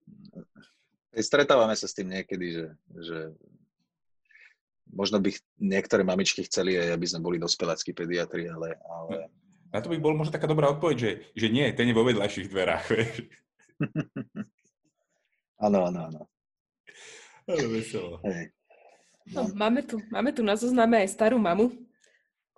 Stretávame 1.18 1.74
sa 1.74 1.90
s 1.90 1.98
tým 1.98 2.14
niekedy, 2.14 2.54
že, 2.54 2.66
že 2.94 3.20
možno 4.94 5.18
by 5.18 5.34
niektoré 5.58 6.06
mamičky 6.06 6.46
chceli 6.46 6.78
aj, 6.78 6.94
aby 6.94 7.06
sme 7.10 7.26
boli 7.26 7.38
dospeláckí 7.42 7.92
pediatri, 7.92 8.48
ale, 8.48 8.78
ale... 8.86 9.28
Na 9.78 9.86
to 9.86 9.94
by 9.94 10.02
bol 10.02 10.18
možno 10.18 10.34
taká 10.34 10.50
dobrá 10.50 10.74
odpoveď, 10.74 10.98
že, 10.98 11.12
že 11.38 11.48
nie, 11.54 11.70
ten 11.78 11.86
je 11.86 11.94
vo 11.94 12.02
vedľajších 12.02 12.50
dverách, 12.50 12.86
Áno, 15.58 15.90
áno, 15.90 16.00
áno. 16.10 16.22
Veselo. 17.50 18.22
No, 19.34 19.50
máme, 19.58 19.82
tu, 19.82 19.98
máme 20.14 20.30
tu 20.30 20.46
na 20.46 20.54
zozname 20.54 21.02
aj 21.02 21.18
starú 21.18 21.42
mamu, 21.42 21.74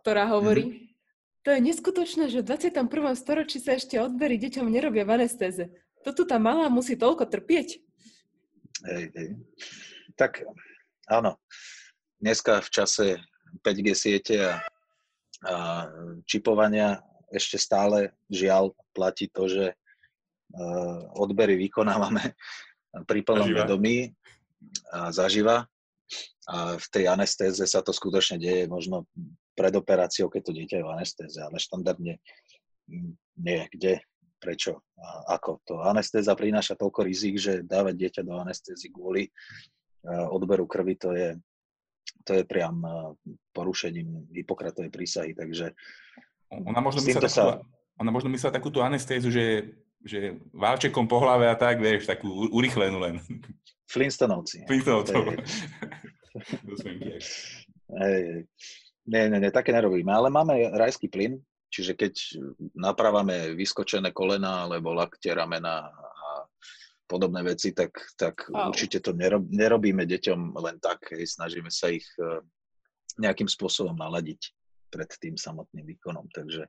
ktorá 0.04 0.28
hovorí, 0.28 0.64
mm-hmm. 0.68 1.44
to 1.44 1.50
je 1.56 1.60
neskutočné, 1.64 2.24
že 2.28 2.44
v 2.44 2.48
21. 2.52 2.92
storočí 3.16 3.64
sa 3.64 3.80
ešte 3.80 3.96
odbery 3.98 4.36
deťom 4.36 4.68
nerobia 4.68 5.08
v 5.08 5.16
anestéze. 5.16 5.72
To 6.04 6.12
tu 6.12 6.28
tá 6.28 6.40
malá 6.40 6.68
musí 6.68 7.00
toľko 7.00 7.28
trpieť. 7.28 7.80
Hej, 8.84 9.04
hej. 9.16 9.30
Tak 10.20 10.44
áno, 11.08 11.40
dneska 12.20 12.60
v 12.60 12.70
čase 12.70 13.06
5G 13.64 13.88
siete 13.96 14.36
a, 14.44 14.54
a 15.48 15.56
čipovania 16.28 17.00
ešte 17.34 17.58
stále 17.62 18.14
žiaľ 18.30 18.74
platí 18.94 19.30
to, 19.30 19.46
že 19.50 19.66
uh, 19.74 21.00
odbery 21.18 21.58
vykonávame 21.58 22.34
pri 23.10 23.20
plnom 23.22 23.50
vedomí 23.54 24.14
a 24.92 25.14
zaživa 25.14 25.70
a 26.50 26.82
v 26.82 26.88
tej 26.90 27.06
anestéze 27.06 27.62
sa 27.70 27.86
to 27.86 27.94
skutočne 27.94 28.42
deje 28.42 28.66
možno 28.66 29.06
pred 29.54 29.70
operáciou, 29.78 30.32
keď 30.32 30.42
to 30.42 30.56
dieťa 30.58 30.76
je 30.82 30.86
v 30.88 30.94
anestéze, 30.98 31.38
ale 31.38 31.62
štandardne 31.62 32.18
nie, 33.38 33.62
kde, 33.70 34.02
prečo 34.42 34.82
a 34.98 35.38
ako. 35.38 35.62
To 35.70 35.74
anestéza 35.86 36.34
prináša 36.34 36.74
toľko 36.74 37.06
rizik, 37.06 37.38
že 37.38 37.62
dávať 37.62 37.96
dieťa 38.02 38.22
do 38.26 38.34
anestézy 38.42 38.90
kvôli 38.90 39.30
e, 39.30 39.32
odberu 40.10 40.66
krvi, 40.66 40.96
to 40.98 41.14
je, 41.14 41.38
to 42.26 42.42
je 42.42 42.44
priam 42.50 42.82
e, 42.82 43.14
porušením 43.54 44.34
Hipokratovej 44.34 44.90
prísahy, 44.90 45.32
takže 45.38 45.78
ona 46.50 46.82
možno, 46.82 47.02
myslela 47.06 47.30
sa... 47.30 47.42
takú, 47.42 47.66
ona 48.02 48.12
možno 48.12 48.30
myslela 48.34 48.54
takú 48.58 48.70
tú 48.74 48.82
anestézu, 48.82 49.30
že, 49.30 49.78
že 50.02 50.38
válčekom 50.54 51.06
po 51.06 51.22
hlave 51.22 51.46
a 51.50 51.56
tak, 51.56 51.78
vieš, 51.78 52.10
takú 52.10 52.50
urychlenú 52.50 52.98
len. 53.00 53.22
Flintstonovci. 53.90 54.66
Flintstonovci. 54.70 55.14
Nie, 59.10 59.26
nie, 59.26 59.42
nie, 59.42 59.50
také 59.50 59.74
nerobíme, 59.74 60.14
ale 60.14 60.30
máme 60.30 60.70
rajský 60.78 61.10
plyn, 61.10 61.42
čiže 61.74 61.98
keď 61.98 62.14
napravame 62.78 63.58
vyskočené 63.58 64.14
kolena 64.14 64.70
alebo 64.70 64.94
lakte, 64.94 65.34
ramena 65.34 65.90
a 65.90 66.46
podobné 67.10 67.42
veci, 67.42 67.74
tak, 67.74 67.98
tak 68.14 68.46
oh. 68.54 68.70
určite 68.70 69.02
to 69.02 69.18
nerob, 69.18 69.50
nerobíme 69.50 70.06
deťom 70.06 70.62
len 70.62 70.78
tak, 70.78 71.10
hej, 71.10 71.26
snažíme 71.26 71.74
sa 71.74 71.90
ich 71.90 72.06
e, 72.22 72.46
nejakým 73.18 73.50
spôsobom 73.50 73.98
naladiť 73.98 74.54
pred 74.90 75.10
tým 75.22 75.38
samotným 75.38 75.86
výkonom, 75.96 76.28
takže 76.34 76.66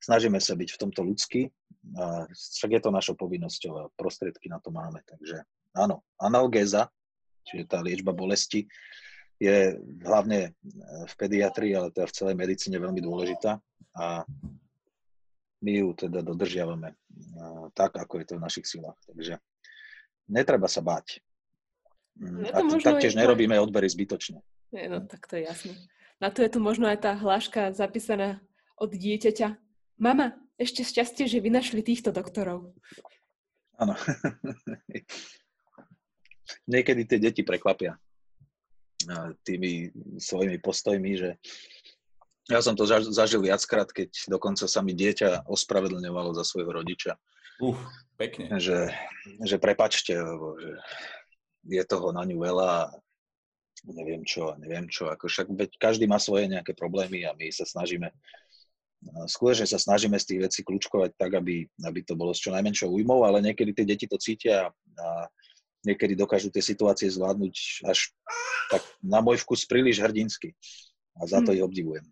snažíme 0.00 0.38
sa 0.38 0.54
byť 0.54 0.68
v 0.76 0.80
tomto 0.80 1.00
ľudský, 1.02 1.48
a 1.96 2.28
však 2.30 2.70
je 2.76 2.80
to 2.82 2.90
našou 2.90 3.14
povinnosťou 3.16 3.72
a 3.78 3.90
prostriedky 3.96 4.50
na 4.52 4.60
to 4.60 4.70
máme, 4.70 5.00
takže 5.06 5.42
áno, 5.74 6.04
analgéza, 6.20 6.90
čiže 7.46 7.64
tá 7.70 7.78
liečba 7.80 8.12
bolesti, 8.12 8.68
je 9.36 9.76
hlavne 10.00 10.56
v 11.06 11.14
pediatrii, 11.20 11.76
ale 11.76 11.92
teda 11.92 12.08
v 12.08 12.16
celej 12.16 12.36
medicíne 12.40 12.80
veľmi 12.80 13.04
dôležitá 13.04 13.60
a 13.96 14.24
my 15.60 15.72
ju 15.72 15.88
teda 15.92 16.24
dodržiavame 16.24 16.96
tak, 17.76 17.96
ako 17.96 18.20
je 18.20 18.26
to 18.28 18.34
v 18.40 18.44
našich 18.44 18.66
silách. 18.68 18.96
Takže 19.08 19.36
netreba 20.28 20.68
sa 20.68 20.80
báť. 20.80 21.20
Mm, 22.16 22.48
a 22.48 22.58
taktiež 22.80 23.12
nerobíme 23.12 23.60
odbery 23.60 23.88
zbytočne. 23.88 24.40
Je, 24.72 24.88
no, 24.88 25.04
tak 25.04 25.28
to 25.28 25.36
je 25.36 25.44
jasné. 25.44 25.72
Na 26.20 26.32
to 26.32 26.40
je 26.40 26.48
tu 26.48 26.58
možno 26.62 26.88
aj 26.88 27.04
tá 27.04 27.12
hláška 27.12 27.76
zapísaná 27.76 28.40
od 28.80 28.92
dieťaťa. 28.92 29.56
Mama, 30.00 30.36
ešte 30.56 30.84
šťastie, 30.84 31.28
že 31.28 31.40
vy 31.40 31.52
našli 31.52 31.84
týchto 31.84 32.12
doktorov. 32.12 32.72
Áno. 33.76 33.92
niekedy 36.64 37.04
tie 37.04 37.18
deti 37.20 37.42
prekvapia 37.44 37.96
tými 39.44 39.92
svojimi 40.18 40.58
postojmi, 40.58 41.12
že 41.14 41.30
ja 42.46 42.62
som 42.62 42.78
to 42.78 42.86
zažil 42.86 43.42
viackrát, 43.42 43.90
keď 43.90 44.30
dokonca 44.30 44.70
sa 44.70 44.80
mi 44.82 44.94
dieťa 44.94 45.50
ospravedlňovalo 45.50 46.34
za 46.34 46.46
svojho 46.46 46.70
rodiča. 46.70 47.18
Uf, 47.58 47.78
pekne. 48.14 48.54
Že, 48.58 48.94
že 49.42 49.56
prepačte, 49.58 50.14
lebo 50.14 50.54
že 50.58 50.78
je 51.66 51.82
toho 51.82 52.14
na 52.14 52.22
ňu 52.22 52.38
veľa 52.38 52.94
neviem 53.94 54.22
čo, 54.26 54.54
neviem 54.58 54.90
čo. 54.90 55.06
Ako 55.06 55.30
však 55.30 55.46
veď 55.54 55.70
každý 55.78 56.10
má 56.10 56.18
svoje 56.18 56.50
nejaké 56.50 56.74
problémy 56.74 57.22
a 57.22 57.34
my 57.34 57.46
sa 57.54 57.62
snažíme 57.62 58.10
skutočne 59.26 59.66
sa 59.68 59.78
snažíme 59.78 60.16
z 60.18 60.26
tých 60.34 60.40
vecí 60.48 60.60
kľúčkovať 60.64 61.14
tak, 61.14 61.38
aby, 61.38 61.68
aby 61.84 62.00
to 62.02 62.18
bolo 62.18 62.32
s 62.32 62.42
čo 62.42 62.50
najmenšou 62.50 62.90
újmou, 62.90 63.22
ale 63.22 63.44
niekedy 63.44 63.70
tie 63.76 63.86
deti 63.86 64.06
to 64.08 64.18
cítia 64.18 64.72
a 64.96 65.08
niekedy 65.86 66.18
dokážu 66.18 66.50
tie 66.50 66.64
situácie 66.64 67.06
zvládnuť 67.06 67.86
až 67.86 68.10
tak 68.72 68.82
na 68.98 69.22
môj 69.22 69.38
vkus 69.46 69.62
príliš 69.68 70.02
hrdinsky. 70.02 70.56
A 71.16 71.24
za 71.24 71.40
to 71.40 71.54
Hm. 71.54 71.56
ich 71.56 71.64
obdivujem. 71.64 72.06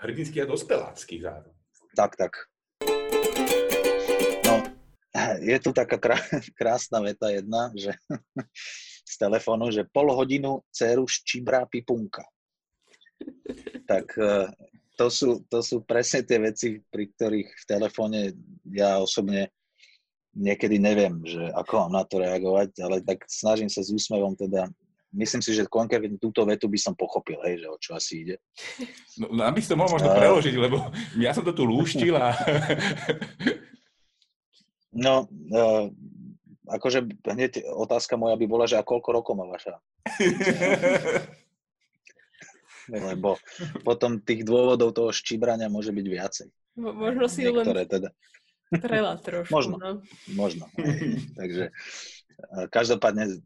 Hrdinsky 0.00 0.40
a 0.40 0.46
dospelácky 0.48 1.20
zároveň. 1.20 1.54
Tak, 1.92 2.16
tak. 2.16 2.32
No, 4.48 4.64
je 5.44 5.56
tu 5.60 5.70
taká 5.76 6.00
krá- 6.00 6.24
krásna 6.58 7.04
veta 7.04 7.28
jedna, 7.28 7.68
že 7.76 7.92
z 9.10 9.16
telefónu, 9.18 9.74
že 9.74 9.88
pol 9.90 10.14
hodinu 10.14 10.62
dceru 10.70 11.04
ščibrá 11.10 11.66
pipunka. 11.66 12.22
Tak 13.90 14.06
e, 14.14 14.48
to 14.94 15.10
sú, 15.10 15.42
to 15.50 15.58
sú 15.60 15.82
presne 15.82 16.22
tie 16.22 16.38
veci, 16.38 16.78
pri 16.78 17.10
ktorých 17.10 17.50
v 17.50 17.64
telefóne 17.66 18.20
ja 18.70 19.02
osobne 19.02 19.50
niekedy 20.38 20.78
neviem, 20.78 21.18
že 21.26 21.42
ako 21.58 21.90
mám 21.90 21.92
na 21.98 22.04
to 22.06 22.22
reagovať, 22.22 22.70
ale 22.86 23.02
tak 23.02 23.26
snažím 23.26 23.66
sa 23.66 23.82
s 23.82 23.90
úsmevom 23.90 24.38
teda 24.38 24.70
Myslím 25.10 25.42
si, 25.42 25.50
že 25.58 25.66
konkrétne 25.66 26.22
túto 26.22 26.46
vetu 26.46 26.70
by 26.70 26.78
som 26.78 26.94
pochopil, 26.94 27.42
hej, 27.42 27.58
že 27.58 27.66
o 27.66 27.74
čo 27.82 27.98
asi 27.98 28.22
ide. 28.22 28.36
No, 29.18 29.26
no 29.34 29.42
aby 29.42 29.58
si 29.58 29.66
to 29.66 29.74
mohol 29.74 29.98
možno 29.98 30.14
preložiť, 30.14 30.54
lebo 30.54 30.86
ja 31.18 31.34
som 31.34 31.42
to 31.42 31.50
tu 31.50 31.66
lúštil 31.66 32.14
a... 32.14 32.30
No, 34.90 35.30
uh, 35.54 35.86
akože 36.70 37.10
hneď 37.26 37.66
otázka 37.66 38.14
moja 38.14 38.38
by 38.38 38.46
bola, 38.46 38.64
že 38.70 38.78
a 38.78 38.86
koľko 38.86 39.10
rokov 39.10 39.34
má 39.34 39.46
vaša? 39.50 39.82
Lebo 42.90 43.38
potom 43.86 44.18
tých 44.18 44.42
dôvodov 44.42 44.90
toho 44.94 45.10
ščibrania 45.14 45.70
môže 45.70 45.94
byť 45.94 46.06
viacej. 46.06 46.48
Mo- 46.78 46.94
Možno 46.94 47.26
si 47.30 47.46
ju 47.46 47.54
len 47.54 47.62
Niektoré 47.62 47.86
teda, 47.86 48.10
trela 48.78 49.18
trošku. 49.18 49.50
Možno. 49.50 49.74
No. 49.78 49.90
možno. 50.34 50.66
Takže 51.38 51.70
eh, 51.70 52.66
každopádne 52.70 53.24
eh, 53.26 53.38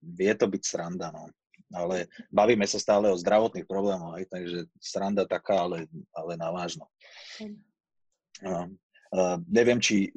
vie 0.00 0.32
to 0.36 0.46
byť 0.48 0.62
sranda, 0.64 1.12
no. 1.12 1.32
Ale 1.68 2.08
bavíme 2.32 2.64
sa 2.64 2.80
stále 2.80 3.12
o 3.12 3.20
zdravotných 3.20 3.68
problémoch, 3.68 4.16
hej, 4.16 4.24
takže 4.32 4.72
sranda 4.80 5.28
taká, 5.28 5.68
ale, 5.68 5.84
ale 6.16 6.32
na 6.40 6.48
vážno. 6.48 6.88
No. 8.40 8.72
Uh, 9.12 9.36
neviem, 9.52 9.76
či, 9.76 10.08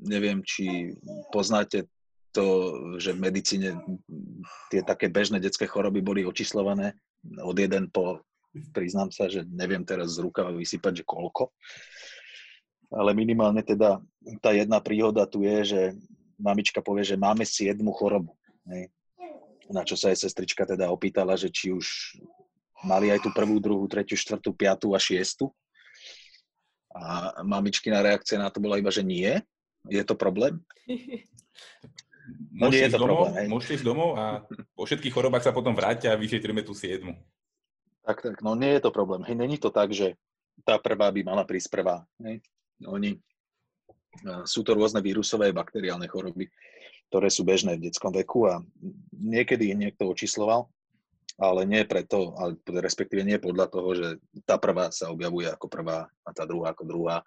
neviem, 0.00 0.40
či 0.44 0.96
poznáte 1.30 1.86
to, 2.30 2.46
že 2.96 3.14
v 3.14 3.22
medicíne 3.22 3.70
tie 4.70 4.80
také 4.86 5.10
bežné 5.10 5.42
detské 5.42 5.66
choroby 5.66 6.00
boli 6.00 6.22
očíslované 6.22 6.94
od 7.42 7.56
jeden 7.58 7.90
po, 7.90 8.22
priznám 8.72 9.12
sa, 9.12 9.28
že 9.28 9.44
neviem 9.50 9.82
teraz 9.84 10.16
z 10.16 10.24
rukava 10.24 10.54
vysypať, 10.54 11.02
že 11.02 11.04
koľko. 11.04 11.52
Ale 12.90 13.14
minimálne 13.14 13.62
teda 13.62 14.02
tá 14.42 14.50
jedna 14.50 14.82
príhoda 14.82 15.26
tu 15.26 15.46
je, 15.46 15.58
že 15.62 15.80
mamička 16.40 16.82
povie, 16.82 17.06
že 17.06 17.20
máme 17.20 17.46
siedmu 17.46 17.94
chorobu. 17.94 18.34
Hej. 18.66 18.90
Na 19.70 19.86
čo 19.86 19.94
sa 19.94 20.10
aj 20.10 20.26
sestrička 20.26 20.66
teda 20.66 20.90
opýtala, 20.90 21.38
že 21.38 21.46
či 21.46 21.70
už 21.70 22.18
mali 22.82 23.12
aj 23.12 23.22
tú 23.22 23.30
prvú, 23.30 23.62
druhú, 23.62 23.86
tretiu, 23.86 24.18
štvrtú, 24.18 24.50
piatú 24.56 24.96
a 24.96 24.98
šiestu. 24.98 25.52
A 26.90 27.38
mamičkina 27.46 28.02
reakcia 28.02 28.40
na 28.42 28.50
to 28.50 28.58
bola 28.58 28.82
iba, 28.82 28.90
že 28.90 29.06
nie. 29.06 29.38
Je 29.88 30.02
to 30.04 30.18
problém? 30.18 30.60
No 32.52 32.68
nie 32.70 32.84
je 32.84 32.86
Môžete 32.86 32.86
ísť 32.86 32.94
to 32.94 33.02
domov, 33.02 33.26
problém, 33.26 33.46
môžete 33.50 33.72
ísť 33.80 33.86
domov 33.86 34.10
a 34.14 34.24
po 34.76 34.84
všetkých 34.86 35.14
chorobách 35.14 35.44
sa 35.46 35.56
potom 35.56 35.74
vráťte 35.74 36.06
a 36.06 36.20
vyšetríme 36.20 36.62
tú 36.62 36.76
siedmu. 36.76 37.16
Tak, 38.06 38.22
tak, 38.22 38.36
no 38.44 38.54
nie 38.54 38.70
je 38.76 38.82
to 38.82 38.94
problém. 38.94 39.26
Hej, 39.26 39.36
není 39.38 39.56
to 39.58 39.72
tak, 39.72 39.90
že 39.90 40.14
tá 40.62 40.78
prvá 40.78 41.10
by 41.10 41.20
mala 41.26 41.42
prísť 41.42 41.72
prvá. 41.72 42.06
Hej. 42.22 42.44
Oni, 42.86 43.18
a 44.26 44.44
sú 44.46 44.62
to 44.62 44.76
rôzne 44.76 45.00
vírusové 45.02 45.50
a 45.50 45.56
bakteriálne 45.56 46.06
choroby, 46.06 46.48
ktoré 47.10 47.28
sú 47.28 47.42
bežné 47.42 47.76
v 47.76 47.90
detskom 47.90 48.14
veku 48.14 48.46
a 48.46 48.62
niekedy 49.10 49.74
ich 49.74 49.78
niekto 49.78 50.06
očísloval, 50.06 50.70
ale 51.40 51.64
nie 51.64 51.82
preto, 51.88 52.36
ale 52.36 52.60
respektíve 52.68 53.24
nie 53.24 53.40
podľa 53.40 53.66
toho, 53.72 53.88
že 53.96 54.08
tá 54.44 54.60
prvá 54.60 54.92
sa 54.92 55.08
objavuje 55.08 55.48
ako 55.48 55.66
prvá 55.66 56.06
a 56.26 56.30
tá 56.36 56.44
druhá 56.44 56.72
ako 56.76 56.84
druhá. 56.84 57.24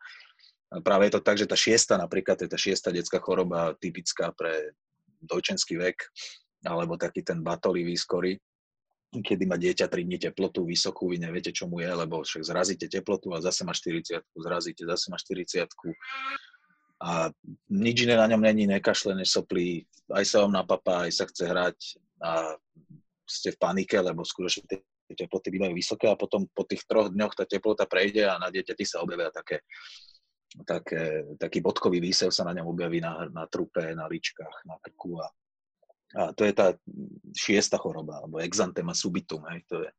Práve 0.82 1.06
je 1.06 1.14
to 1.14 1.22
tak, 1.22 1.38
že 1.38 1.46
tá 1.46 1.54
šiesta 1.54 2.02
napríklad, 2.02 2.42
to 2.42 2.50
je 2.50 2.54
tá 2.54 2.58
šiesta 2.58 2.90
detská 2.90 3.22
choroba 3.22 3.78
typická 3.78 4.34
pre 4.34 4.74
dojčenský 5.22 5.78
vek, 5.78 5.98
alebo 6.66 6.98
taký 6.98 7.22
ten 7.22 7.46
batolivý 7.46 7.94
skory, 7.94 8.40
kedy 9.14 9.46
má 9.46 9.60
dieťa 9.62 9.86
3 9.86 10.08
dní 10.10 10.18
teplotu 10.18 10.66
vysokú, 10.66 11.14
vy 11.14 11.22
neviete, 11.22 11.54
čo 11.54 11.70
mu 11.70 11.78
je, 11.84 11.92
lebo 11.94 12.26
však 12.26 12.42
zrazíte 12.42 12.90
teplotu 12.90 13.30
a 13.38 13.44
zase 13.44 13.62
má 13.62 13.76
40, 13.76 14.26
zrazíte, 14.34 14.82
zase 14.90 15.14
má 15.14 15.18
40 15.22 15.70
a 17.04 17.28
nič 17.68 18.08
iné 18.08 18.16
na 18.16 18.32
ňom 18.32 18.40
není, 18.40 18.64
nekašle, 18.64 19.12
nesoplí, 19.14 19.84
aj 20.08 20.24
sa 20.24 20.38
vám 20.48 20.56
napapá, 20.56 21.04
aj 21.04 21.12
sa 21.12 21.26
chce 21.28 21.44
hrať 21.52 21.78
a 22.24 22.56
ste 23.28 23.52
v 23.52 23.60
panike, 23.60 24.00
lebo 24.00 24.24
skutočne 24.24 24.64
tie 24.72 24.80
teploty 25.12 25.52
bývajú 25.52 25.74
vysoké 25.76 26.08
a 26.08 26.16
potom 26.16 26.48
po 26.56 26.64
tých 26.64 26.88
troch 26.88 27.12
dňoch 27.12 27.36
tá 27.36 27.44
teplota 27.44 27.84
prejde 27.84 28.24
a 28.24 28.40
na 28.40 28.48
dieťati 28.48 28.88
sa 28.88 29.04
objavia 29.04 29.30
také, 29.36 29.62
také, 30.62 31.26
taký 31.42 31.66
bodkový 31.66 31.98
výsev 31.98 32.30
sa 32.30 32.46
na 32.46 32.54
ňom 32.54 32.70
objaví 32.70 33.02
na, 33.02 33.26
na 33.34 33.50
trupe, 33.50 33.82
na 33.98 34.06
líčkach, 34.06 34.66
na 34.70 34.78
krku 34.78 35.18
a, 35.18 35.28
a 36.14 36.22
to 36.38 36.46
je 36.46 36.54
tá 36.54 36.78
šiesta 37.34 37.82
choroba, 37.82 38.22
alebo 38.22 38.38
exantema 38.38 38.94
subitum, 38.94 39.42
hej, 39.50 39.66
to 39.66 39.82
je 39.82 39.90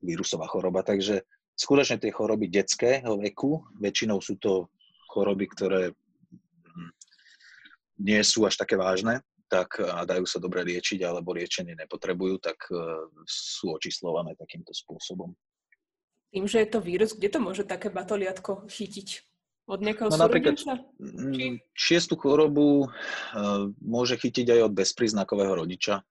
vírusová 0.00 0.48
choroba, 0.48 0.80
takže 0.80 1.28
skutočne 1.52 2.00
tie 2.00 2.08
choroby 2.08 2.48
detského 2.48 3.20
veku, 3.20 3.60
väčšinou 3.76 4.24
sú 4.24 4.40
to 4.40 4.72
choroby, 5.12 5.44
ktoré 5.52 5.92
hm, 5.92 6.92
nie 8.00 8.20
sú 8.24 8.48
až 8.48 8.56
také 8.56 8.80
vážne, 8.80 9.20
tak 9.50 9.82
a 9.82 10.06
dajú 10.06 10.24
sa 10.24 10.38
dobre 10.38 10.62
liečiť, 10.62 11.02
alebo 11.02 11.34
liečenie 11.34 11.74
nepotrebujú, 11.74 12.38
tak 12.38 12.70
uh, 12.70 13.10
sú 13.26 13.74
očíslované 13.74 14.38
takýmto 14.38 14.70
spôsobom. 14.70 15.34
Tým, 16.30 16.46
že 16.46 16.62
je 16.62 16.68
to 16.70 16.78
vírus, 16.78 17.10
kde 17.18 17.34
to 17.34 17.42
môže 17.42 17.66
také 17.66 17.90
batoliatko 17.90 18.70
chytiť? 18.70 19.29
Od 19.70 19.78
nejakého 19.78 20.10
No 20.10 20.18
napríklad-? 20.18 20.58
Mm, 20.98 21.62
Šiestu 21.70 22.18
chorobu 22.18 22.90
uh, 22.90 23.70
môže 23.78 24.18
chytiť 24.18 24.58
aj 24.58 24.60
od 24.66 24.72
bezpríznakového 24.74 25.62
rodiča, 25.62 26.02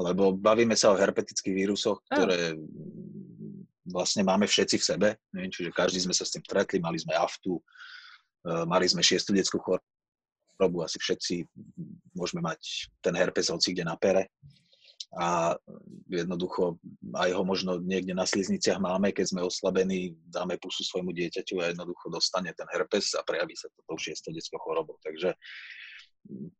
lebo 0.00 0.32
bavíme 0.32 0.72
sa 0.72 0.88
o 0.88 0.96
herpetických 0.96 1.52
vírusoch, 1.52 2.00
ktoré 2.08 2.56
mm, 2.56 3.92
vlastne 3.92 4.24
máme 4.24 4.48
všetci 4.48 4.76
v 4.80 4.86
sebe, 4.96 5.08
ne? 5.36 5.52
čiže 5.52 5.76
každý 5.76 6.00
sme 6.08 6.16
sa 6.16 6.24
s 6.24 6.32
tým 6.32 6.40
stretli, 6.40 6.80
mali 6.80 6.96
sme 6.96 7.12
aftu, 7.12 7.60
uh, 7.60 8.64
mali 8.64 8.88
sme 8.88 9.04
šiestu 9.04 9.36
detskú 9.36 9.60
chorobu, 9.60 10.80
asi 10.80 10.96
všetci 10.96 11.44
môžeme 12.16 12.40
mať 12.40 12.88
ten 13.04 13.12
herpes 13.12 13.52
hoci 13.52 13.76
kde 13.76 13.84
na 13.84 14.00
pere 14.00 14.32
a 15.10 15.58
jednoducho 16.06 16.78
aj 17.18 17.34
ho 17.34 17.42
možno 17.42 17.82
niekde 17.82 18.14
na 18.14 18.22
slizniciach 18.22 18.78
máme, 18.78 19.10
keď 19.10 19.34
sme 19.34 19.42
oslabení, 19.42 20.14
dáme 20.30 20.54
pusu 20.62 20.86
svojmu 20.86 21.10
dieťaťu 21.10 21.58
a 21.58 21.74
jednoducho 21.74 22.14
dostane 22.14 22.54
ten 22.54 22.70
herpes 22.70 23.18
a 23.18 23.26
prejaví 23.26 23.58
sa 23.58 23.66
to 23.74 23.82
tou 23.90 23.98
šiestou 23.98 24.30
detskou 24.30 24.62
chorobou. 24.62 25.02
Takže 25.02 25.34
mm, 26.30 26.54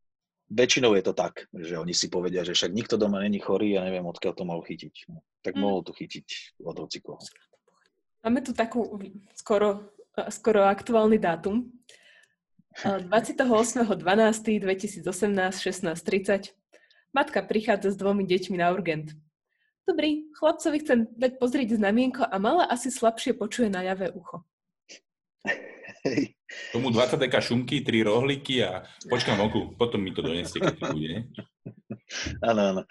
väčšinou 0.51 0.91
je 0.99 1.03
to 1.07 1.15
tak, 1.15 1.47
že 1.55 1.79
oni 1.79 1.95
si 1.95 2.11
povedia, 2.11 2.43
že 2.43 2.51
však 2.51 2.75
nikto 2.75 2.99
doma 2.99 3.23
není 3.23 3.39
chorý 3.39 3.79
a 3.79 3.87
neviem, 3.87 4.03
odkiaľ 4.03 4.35
to 4.35 4.43
mohol 4.43 4.67
chytiť. 4.67 5.07
No, 5.07 5.23
tak 5.39 5.55
Mm. 5.55 5.63
mohol 5.63 5.87
to 5.87 5.95
chytiť 5.95 6.59
od 6.67 6.75
hocikoho. 6.75 7.23
Máme 8.21 8.43
tu 8.43 8.51
takú 8.51 8.99
skoro, 9.33 9.95
skoro 10.27 10.67
aktuálny 10.67 11.17
dátum. 11.17 11.71
28.12.2018, 12.71 15.03
16.30. 15.03 16.60
Matka 17.11 17.43
prichádza 17.43 17.91
s 17.91 17.99
dvomi 17.99 18.23
deťmi 18.23 18.55
na 18.55 18.71
urgent. 18.71 19.11
Dobrý, 19.83 20.31
chlapcovi 20.39 20.79
chcem 20.79 20.99
dať 21.19 21.35
pozrieť 21.35 21.75
znamienko 21.75 22.23
a 22.23 22.35
mala 22.39 22.63
asi 22.71 22.87
slabšie 22.87 23.35
počuje 23.35 23.67
na 23.67 23.83
ľavé 23.83 24.15
ucho. 24.15 24.47
Hej. 26.07 26.31
Tomu 26.71 26.91
20 26.91 27.19
deka 27.19 27.43
šunky, 27.43 27.83
3 27.83 28.07
rohlíky 28.07 28.63
a 28.63 28.87
počkám 29.11 29.39
vonku, 29.39 29.75
potom 29.75 29.99
mi 29.99 30.15
to 30.15 30.23
doneste, 30.23 30.59
keď 30.59 30.75
to 30.79 30.85
bude. 30.95 31.07
ne? 31.07 31.19
Áno, 32.43 32.61
áno. 32.75 32.83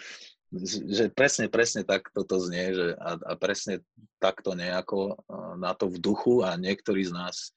Že 0.91 1.15
presne, 1.15 1.47
presne 1.47 1.87
tak 1.87 2.13
toto 2.13 2.37
znie, 2.43 2.75
že 2.75 2.87
a, 2.99 3.17
a 3.17 3.33
presne 3.39 3.81
takto 4.19 4.53
nejako 4.53 5.17
na 5.57 5.73
to 5.73 5.89
v 5.89 5.97
duchu 5.97 6.43
a 6.45 6.59
niektorí 6.61 7.07
z 7.07 7.15
nás 7.15 7.57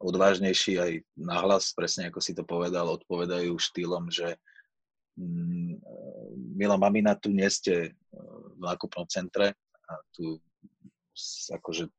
odvážnejší 0.00 0.80
aj 0.80 0.92
nahlas, 1.14 1.76
presne 1.76 2.08
ako 2.08 2.18
si 2.24 2.32
to 2.32 2.42
povedal, 2.42 2.88
odpovedajú 2.96 3.52
štýlom, 3.60 4.08
že 4.08 4.40
mm, 5.20 5.72
milá 6.56 6.80
mamina, 6.80 7.12
tu 7.16 7.28
nie 7.30 7.46
ste 7.52 7.74
e, 7.86 7.90
v 8.56 8.60
nákupnom 8.64 9.04
centre 9.12 9.52
a 9.84 9.92
tu 10.16 10.40
akože 11.52 11.92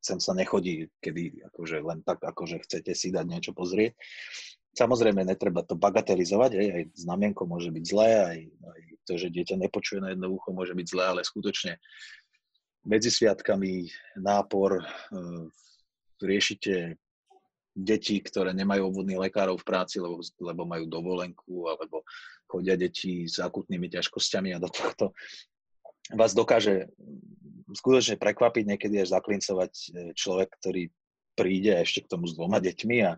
sem 0.00 0.16
sa 0.16 0.32
nechodí, 0.32 0.88
kedy 1.04 1.44
akože 1.52 1.84
len 1.84 2.00
tak, 2.04 2.24
akože 2.24 2.64
chcete 2.64 2.92
si 2.96 3.12
dať 3.12 3.26
niečo 3.28 3.52
pozrieť. 3.52 3.92
Samozrejme, 4.72 5.26
netreba 5.26 5.60
to 5.60 5.76
bagatelizovať, 5.76 6.50
hej, 6.56 6.68
aj 6.72 6.84
znamienko 6.96 7.44
môže 7.44 7.68
byť 7.68 7.84
zlé, 7.84 8.10
aj, 8.22 8.40
aj 8.48 8.80
to, 9.04 9.14
že 9.18 9.34
dieťa 9.34 9.56
nepočuje 9.60 9.98
na 10.00 10.14
jedno 10.14 10.32
ucho, 10.32 10.54
môže 10.56 10.72
byť 10.72 10.86
zlé, 10.88 11.04
ale 11.04 11.20
skutočne 11.26 11.76
medzi 12.86 13.12
sviatkami 13.12 13.92
nápor, 14.16 14.80
e, 14.80 14.84
riešite 16.20 16.96
deti, 17.70 18.18
ktoré 18.18 18.50
nemajú 18.50 18.90
obvodných 18.90 19.30
lekárov 19.30 19.58
v 19.58 19.66
práci, 19.66 20.02
lebo, 20.02 20.18
lebo 20.20 20.62
majú 20.66 20.84
dovolenku, 20.90 21.70
alebo 21.70 22.02
chodia 22.50 22.74
deti 22.74 23.30
s 23.30 23.38
akutnými 23.38 23.86
ťažkosťami 23.86 24.50
a 24.54 24.62
do 24.62 24.66
tohto 24.66 25.14
vás 26.14 26.34
dokáže 26.34 26.90
skutočne 27.70 28.18
prekvapiť, 28.18 28.64
niekedy 28.66 28.98
až 28.98 29.14
zaklincovať 29.14 29.72
e, 29.72 29.88
človek, 30.18 30.48
ktorý 30.58 30.82
príde 31.38 31.72
ešte 31.78 32.04
k 32.04 32.10
tomu 32.10 32.26
s 32.26 32.34
dvoma 32.34 32.58
deťmi 32.58 32.98
a, 33.06 33.12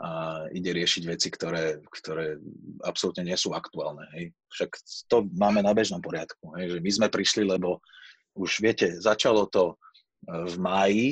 a 0.00 0.08
ide 0.56 0.72
riešiť 0.72 1.02
veci, 1.04 1.28
ktoré, 1.28 1.84
ktoré 1.84 2.40
absolútne 2.80 3.28
nie 3.28 3.36
sú 3.36 3.52
aktuálne. 3.52 4.08
Hej. 4.16 4.32
Však 4.56 4.70
to 5.12 5.16
máme 5.36 5.60
na 5.60 5.76
bežnom 5.76 6.00
poriadku. 6.00 6.56
Hej, 6.56 6.78
že 6.78 6.78
my 6.80 6.90
sme 6.90 7.08
prišli, 7.12 7.44
lebo 7.44 7.84
už 8.38 8.64
viete, 8.64 8.96
začalo 8.96 9.44
to 9.52 9.76
e, 9.76 10.48
v 10.48 10.56
máji 10.56 11.06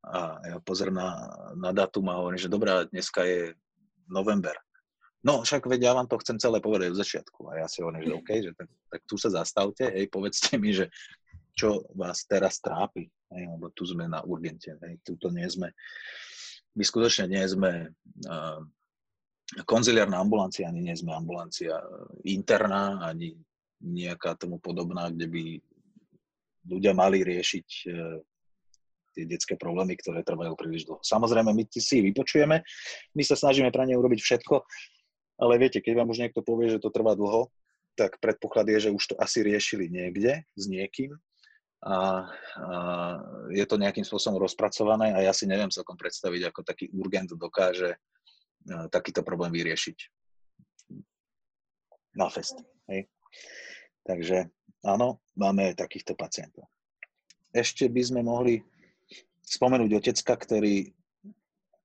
a 0.00 0.40
ja 0.40 0.56
pozriem 0.64 0.96
na, 0.96 1.28
na 1.52 1.70
datum 1.76 2.08
a 2.08 2.18
hovorím, 2.18 2.40
že 2.40 2.52
dobrá, 2.52 2.88
dneska 2.88 3.24
je 3.28 3.52
november. 4.08 4.56
No 5.20 5.44
však 5.44 5.68
veď 5.68 5.80
ja 5.84 5.92
vám 5.92 6.08
to 6.08 6.16
chcem 6.24 6.40
celé 6.40 6.64
povedať 6.64 6.96
od 6.96 7.00
začiatku. 7.04 7.52
A 7.52 7.64
ja 7.64 7.66
si 7.68 7.84
hovorím, 7.84 8.08
že 8.08 8.16
OK, 8.16 8.30
že 8.48 8.52
tak, 8.56 8.68
tak 8.88 9.00
tu 9.04 9.20
sa 9.20 9.28
zastavte, 9.28 9.84
hej, 9.92 10.08
povedzte 10.08 10.56
mi, 10.56 10.72
že 10.72 10.88
čo 11.52 11.84
vás 11.92 12.24
teraz 12.24 12.56
trápi, 12.64 13.04
hej, 13.36 13.44
lebo 13.44 13.68
tu 13.76 13.84
sme 13.84 14.08
na 14.08 14.24
urgente, 14.24 14.72
hej, 14.80 14.96
tu 15.04 15.20
to 15.20 15.28
nie 15.28 15.44
sme, 15.44 15.68
my 16.72 16.82
skutočne 16.86 17.28
nie 17.28 17.44
sme 17.44 17.92
uh, 18.30 18.60
konziliárna 19.68 20.22
ambulancia, 20.22 20.70
ani 20.70 20.88
nie 20.88 20.96
sme 20.96 21.12
ambulancia 21.12 21.76
interná, 22.24 23.02
ani 23.04 23.36
nejaká 23.82 24.38
tomu 24.40 24.56
podobná, 24.62 25.10
kde 25.12 25.26
by 25.28 25.42
ľudia 26.70 26.96
mali 26.96 27.20
riešiť 27.26 27.68
uh, 27.92 28.16
tie 29.14 29.24
detské 29.26 29.54
problémy, 29.58 29.98
ktoré 29.98 30.22
trvajú 30.22 30.54
príliš 30.54 30.86
dlho. 30.86 31.02
Samozrejme, 31.02 31.50
my 31.50 31.64
si 31.70 31.98
vypočujeme, 32.02 32.62
my 33.14 33.22
sa 33.26 33.34
snažíme 33.34 33.70
pre 33.74 33.84
ne 33.86 33.98
urobiť 33.98 34.20
všetko, 34.22 34.54
ale 35.40 35.52
viete, 35.56 35.80
keď 35.80 36.04
vám 36.04 36.12
už 36.12 36.20
niekto 36.20 36.44
povie, 36.44 36.70
že 36.70 36.82
to 36.82 36.92
trvá 36.92 37.16
dlho, 37.16 37.48
tak 37.98 38.20
predpoklad 38.22 38.68
je, 38.70 38.88
že 38.88 38.94
už 38.94 39.02
to 39.12 39.14
asi 39.18 39.42
riešili 39.42 39.90
niekde 39.90 40.46
s 40.54 40.64
niekým 40.70 41.16
a, 41.80 42.28
a 42.60 42.76
je 43.50 43.64
to 43.64 43.80
nejakým 43.80 44.04
spôsobom 44.04 44.36
rozpracované 44.36 45.16
a 45.16 45.24
ja 45.24 45.32
si 45.32 45.48
neviem 45.48 45.72
celkom 45.72 45.96
predstaviť, 45.96 46.52
ako 46.52 46.60
taký 46.60 46.92
urgent 46.92 47.32
dokáže 47.32 47.96
takýto 48.92 49.24
problém 49.24 49.56
vyriešiť 49.56 49.96
na 52.20 52.28
fest. 52.28 52.60
Hej. 52.92 53.08
Takže 54.04 54.52
áno, 54.84 55.24
máme 55.38 55.72
takýchto 55.72 56.12
pacientov. 56.12 56.68
Ešte 57.50 57.88
by 57.88 58.02
sme 58.04 58.20
mohli 58.20 58.60
spomenúť 59.50 59.90
otecka, 59.98 60.38
ktorý, 60.38 60.94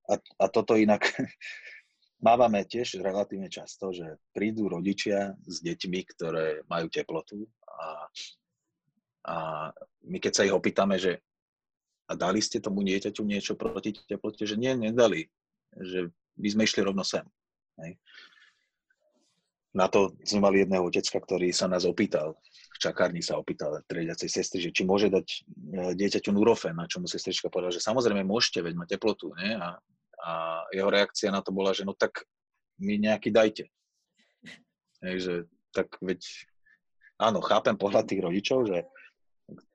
a, 0.05 0.21
a 0.21 0.45
toto 0.53 0.77
inak 0.77 1.09
mávame 2.27 2.61
tiež 2.69 3.01
relatívne 3.01 3.49
často, 3.49 3.89
že 3.89 4.21
prídu 4.37 4.69
rodičia 4.69 5.33
s 5.49 5.65
deťmi, 5.65 5.99
ktoré 6.13 6.61
majú 6.69 6.87
teplotu 6.93 7.49
a 7.65 8.05
a 9.25 9.35
my 10.05 10.17
keď 10.21 10.31
sa 10.37 10.45
ich 10.45 10.53
opýtame, 10.53 11.01
že 11.01 11.17
a 12.05 12.13
dali 12.13 12.37
ste 12.37 12.61
tomu 12.61 12.85
dieťaťu 12.85 13.25
niečo 13.25 13.57
proti 13.57 13.97
teplote, 14.05 14.45
že 14.45 14.53
nie, 14.53 14.77
nedali. 14.77 15.25
Že 15.73 16.13
my 16.37 16.47
sme 16.53 16.63
išli 16.69 16.85
rovno 16.85 17.01
sem. 17.01 17.25
Hej. 17.81 17.97
Na 19.75 19.91
to 19.91 20.15
sme 20.23 20.39
mali 20.39 20.63
jedného 20.63 20.87
otecka, 20.87 21.19
ktorý 21.19 21.51
sa 21.51 21.67
nás 21.67 21.83
opýtal, 21.83 22.39
v 22.75 22.77
čakárni 22.79 23.19
sa 23.19 23.35
opýtal 23.35 23.75
triediacej 23.87 24.29
sestry, 24.31 24.59
že 24.63 24.71
či 24.71 24.87
môže 24.87 25.11
dať 25.11 25.27
e, 25.27 25.39
dieťaťu 25.99 26.31
Nurofen, 26.31 26.75
na 26.75 26.87
čo 26.87 27.03
mu 27.03 27.07
sestrička 27.11 27.51
povedala, 27.51 27.75
že 27.75 27.83
samozrejme 27.83 28.23
môžete, 28.23 28.63
veď 28.63 28.73
má 28.75 28.87
teplotu. 28.87 29.35
Nie? 29.35 29.59
A, 29.59 29.75
a 30.23 30.31
jeho 30.71 30.87
reakcia 30.87 31.27
na 31.27 31.43
to 31.43 31.51
bola, 31.51 31.75
že 31.75 31.83
no 31.83 31.91
tak 31.91 32.23
mi 32.79 32.99
nejaký 32.99 33.31
dajte. 33.31 33.67
Hej, 35.03 35.17
že 35.19 35.33
tak 35.75 35.91
veď, 35.99 36.23
áno, 37.19 37.43
chápem 37.43 37.75
pohľad 37.75 38.07
tých 38.07 38.23
rodičov, 38.23 38.67
že 38.67 38.87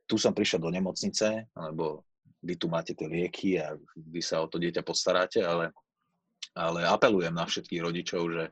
tu 0.08 0.16
som 0.16 0.32
prišiel 0.32 0.64
do 0.64 0.72
nemocnice, 0.72 1.48
lebo 1.56 2.08
vy 2.40 2.56
tu 2.56 2.72
máte 2.72 2.96
tie 2.96 3.08
lieky 3.08 3.60
a 3.60 3.76
vy 3.96 4.20
sa 4.24 4.40
o 4.40 4.48
to 4.48 4.56
dieťa 4.56 4.80
postaráte, 4.80 5.44
ale, 5.44 5.72
ale 6.56 6.88
apelujem 6.88 7.32
na 7.32 7.44
všetkých 7.44 7.84
rodičov, 7.84 8.22
že 8.32 8.44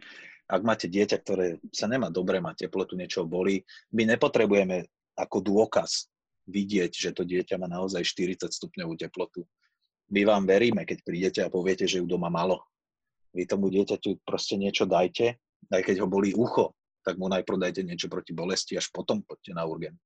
ak 0.49 0.63
máte 0.65 0.89
dieťa, 0.89 1.17
ktoré 1.21 1.61
sa 1.71 1.87
nemá 1.87 2.09
dobre, 2.09 2.41
má 2.41 2.57
teplotu, 2.57 2.97
niečo 2.97 3.29
boli, 3.29 3.61
my 3.93 4.09
nepotrebujeme 4.17 4.89
ako 5.15 5.45
dôkaz 5.45 6.09
vidieť, 6.49 6.93
že 6.93 7.11
to 7.13 7.29
dieťa 7.29 7.61
má 7.61 7.69
naozaj 7.69 8.01
40 8.01 8.49
stupňovú 8.49 8.97
teplotu. 8.97 9.45
My 10.09 10.25
vám 10.25 10.49
veríme, 10.49 10.89
keď 10.89 10.99
prídete 11.05 11.41
a 11.45 11.53
poviete, 11.53 11.85
že 11.85 12.01
ju 12.01 12.09
doma 12.09 12.33
malo. 12.33 12.65
Vy 13.37 13.45
tomu 13.45 13.69
dieťaťu 13.69 14.25
proste 14.25 14.57
niečo 14.57 14.89
dajte, 14.89 15.37
aj 15.69 15.83
keď 15.85 16.01
ho 16.01 16.09
bolí 16.09 16.33
ucho, 16.33 16.73
tak 17.05 17.21
mu 17.21 17.29
najprv 17.29 17.69
dajte 17.69 17.85
niečo 17.85 18.09
proti 18.09 18.33
bolesti, 18.33 18.81
až 18.81 18.89
potom 18.89 19.21
poďte 19.21 19.53
na 19.53 19.69
urgent 19.69 20.01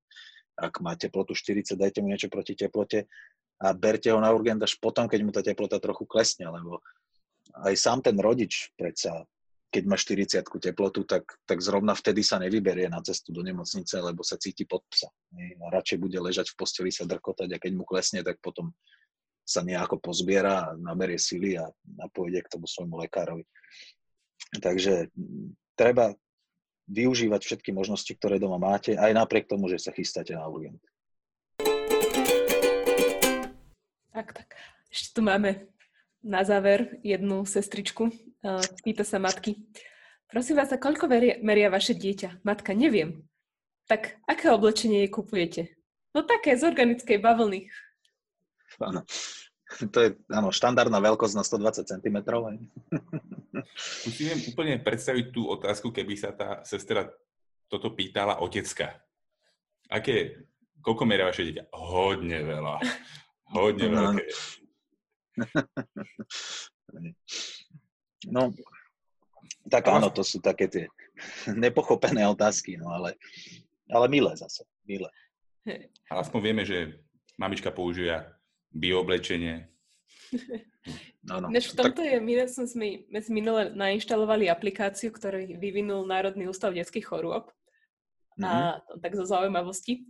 ak 0.57 0.81
má 0.85 0.93
teplotu 0.93 1.33
40, 1.33 1.73
dajte 1.73 1.99
mu 2.01 2.13
niečo 2.13 2.29
proti 2.29 2.53
teplote 2.53 3.09
a 3.61 3.73
berte 3.73 4.13
ho 4.13 4.19
na 4.21 4.29
urgent 4.29 4.61
až 4.61 4.77
potom, 4.77 5.09
keď 5.09 5.19
mu 5.25 5.31
tá 5.33 5.41
teplota 5.41 5.81
trochu 5.81 6.05
klesne, 6.05 6.45
lebo 6.45 6.81
aj 7.65 7.73
sám 7.77 8.05
ten 8.05 8.17
rodič 8.17 8.69
predsa, 8.77 9.25
keď 9.73 9.83
má 9.89 9.97
40 9.97 10.45
teplotu, 10.61 11.01
tak, 11.01 11.25
tak 11.49 11.57
zrovna 11.57 11.97
vtedy 11.97 12.21
sa 12.21 12.37
nevyberie 12.37 12.85
na 12.93 13.01
cestu 13.01 13.33
do 13.33 13.41
nemocnice, 13.41 13.97
lebo 13.97 14.21
sa 14.21 14.37
cíti 14.37 14.69
pod 14.69 14.85
psa. 14.85 15.09
A 15.09 15.65
radšej 15.73 15.97
bude 15.97 16.21
ležať 16.21 16.53
v 16.53 16.61
posteli 16.61 16.93
sa 16.93 17.09
drkotať 17.09 17.49
a 17.49 17.57
keď 17.57 17.71
mu 17.73 17.81
klesne, 17.81 18.21
tak 18.21 18.37
potom 18.37 18.69
sa 19.41 19.65
nejako 19.65 19.97
pozbiera, 19.97 20.77
naberie 20.77 21.17
sily 21.17 21.57
a, 21.57 21.65
a 21.73 22.05
pôjde 22.13 22.45
k 22.45 22.51
tomu 22.53 22.69
svojmu 22.69 23.01
lekárovi. 23.01 23.49
Takže 24.61 25.09
treba 25.73 26.13
využívať 26.85 27.41
všetky 27.41 27.73
možnosti, 27.73 28.13
ktoré 28.13 28.37
doma 28.37 28.61
máte, 28.61 28.93
aj 28.93 29.09
napriek 29.09 29.49
tomu, 29.49 29.73
že 29.73 29.81
sa 29.81 29.89
chystáte 29.89 30.37
na 30.37 30.45
urgent. 30.45 30.77
Tak, 34.13 34.29
tak. 34.37 34.53
Ešte 34.93 35.17
tu 35.17 35.25
máme 35.25 35.72
na 36.23 36.41
záver 36.47 36.97
jednu 37.03 37.43
sestričku. 37.43 38.09
Pýta 38.81 39.03
sa 39.03 39.19
matky. 39.19 39.59
Prosím 40.31 40.57
vás, 40.57 40.71
a 40.73 40.81
koľko 40.81 41.05
veria, 41.05 41.37
meria 41.45 41.69
vaše 41.69 41.93
dieťa? 41.93 42.41
Matka, 42.41 42.73
neviem. 42.73 43.21
Tak, 43.85 44.17
aké 44.25 44.49
oblečenie 44.49 45.05
jej 45.05 45.11
kupujete? 45.11 45.61
No 46.15 46.25
také, 46.25 46.57
z 46.57 46.65
organickej 46.65 47.19
bavlny. 47.21 47.69
Áno. 48.81 49.05
To 49.93 49.97
je 49.99 50.09
áno, 50.29 50.49
štandardná 50.53 51.01
veľkosť 51.01 51.35
na 51.37 51.43
120 51.45 51.85
cm. 51.85 52.17
Viem 54.21 54.37
úplne 54.49 54.77
predstaviť 54.81 55.25
tú 55.33 55.49
otázku, 55.49 55.89
keby 55.89 56.13
sa 56.17 56.29
tá 56.33 56.61
sestra 56.65 57.09
toto 57.69 57.89
pýtala 57.93 58.37
otecka. 58.41 59.01
Aké, 59.89 60.45
koľko 60.81 61.03
meria 61.09 61.25
vaše 61.25 61.45
dieťa? 61.45 61.73
Hodne 61.73 62.39
veľa. 62.45 62.75
Hodne 63.53 63.87
no. 63.89 63.97
veľké. 63.97 64.23
No, 68.23 68.55
tak 69.67 69.83
áno, 69.91 70.07
to 70.07 70.23
sú 70.23 70.39
také 70.39 70.71
tie 70.71 70.85
nepochopené 71.51 72.23
otázky, 72.31 72.79
no 72.79 72.87
ale, 72.91 73.19
ale 73.91 74.05
milé 74.07 74.31
zase, 74.39 74.63
milé. 74.87 75.11
Ale 76.07 76.19
aspoň 76.23 76.39
vieme, 76.39 76.63
že 76.63 77.03
mamička 77.35 77.71
používa 77.71 78.27
bioblečenie. 78.71 79.67
No, 81.23 81.39
no. 81.39 81.47
Než 81.47 81.71
v 81.71 81.79
tomto 81.79 82.03
tak... 82.03 82.11
je, 82.11 82.19
my 82.19 82.33
sme, 82.51 83.07
my 83.07 83.19
sme 83.23 83.33
minule 83.39 83.71
nainštalovali 83.71 84.51
aplikáciu, 84.51 85.15
ktorú 85.15 85.55
vyvinul 85.55 86.03
Národný 86.03 86.51
ústav 86.51 86.75
detských 86.75 87.07
chorôb. 87.07 87.47
Mm-hmm. 88.35 88.43
A 88.43 88.83
tak 88.99 89.15
zo 89.15 89.23
zaujímavosti. 89.23 90.03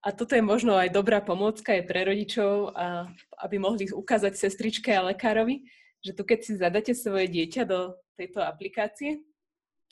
A 0.00 0.16
toto 0.16 0.32
je 0.32 0.40
možno 0.40 0.80
aj 0.80 0.96
dobrá 0.96 1.20
pomôcka 1.20 1.76
aj 1.76 1.84
pre 1.84 2.08
rodičov, 2.08 2.72
a, 2.72 3.08
aby 3.44 3.60
mohli 3.60 3.84
ukázať 3.92 4.32
sestričke 4.32 4.88
a 4.96 5.12
lekárovi, 5.12 5.68
že 6.00 6.16
tu 6.16 6.24
keď 6.24 6.38
si 6.40 6.52
zadáte 6.56 6.92
svoje 6.96 7.28
dieťa 7.28 7.68
do 7.68 8.00
tejto 8.16 8.40
aplikácie, 8.40 9.20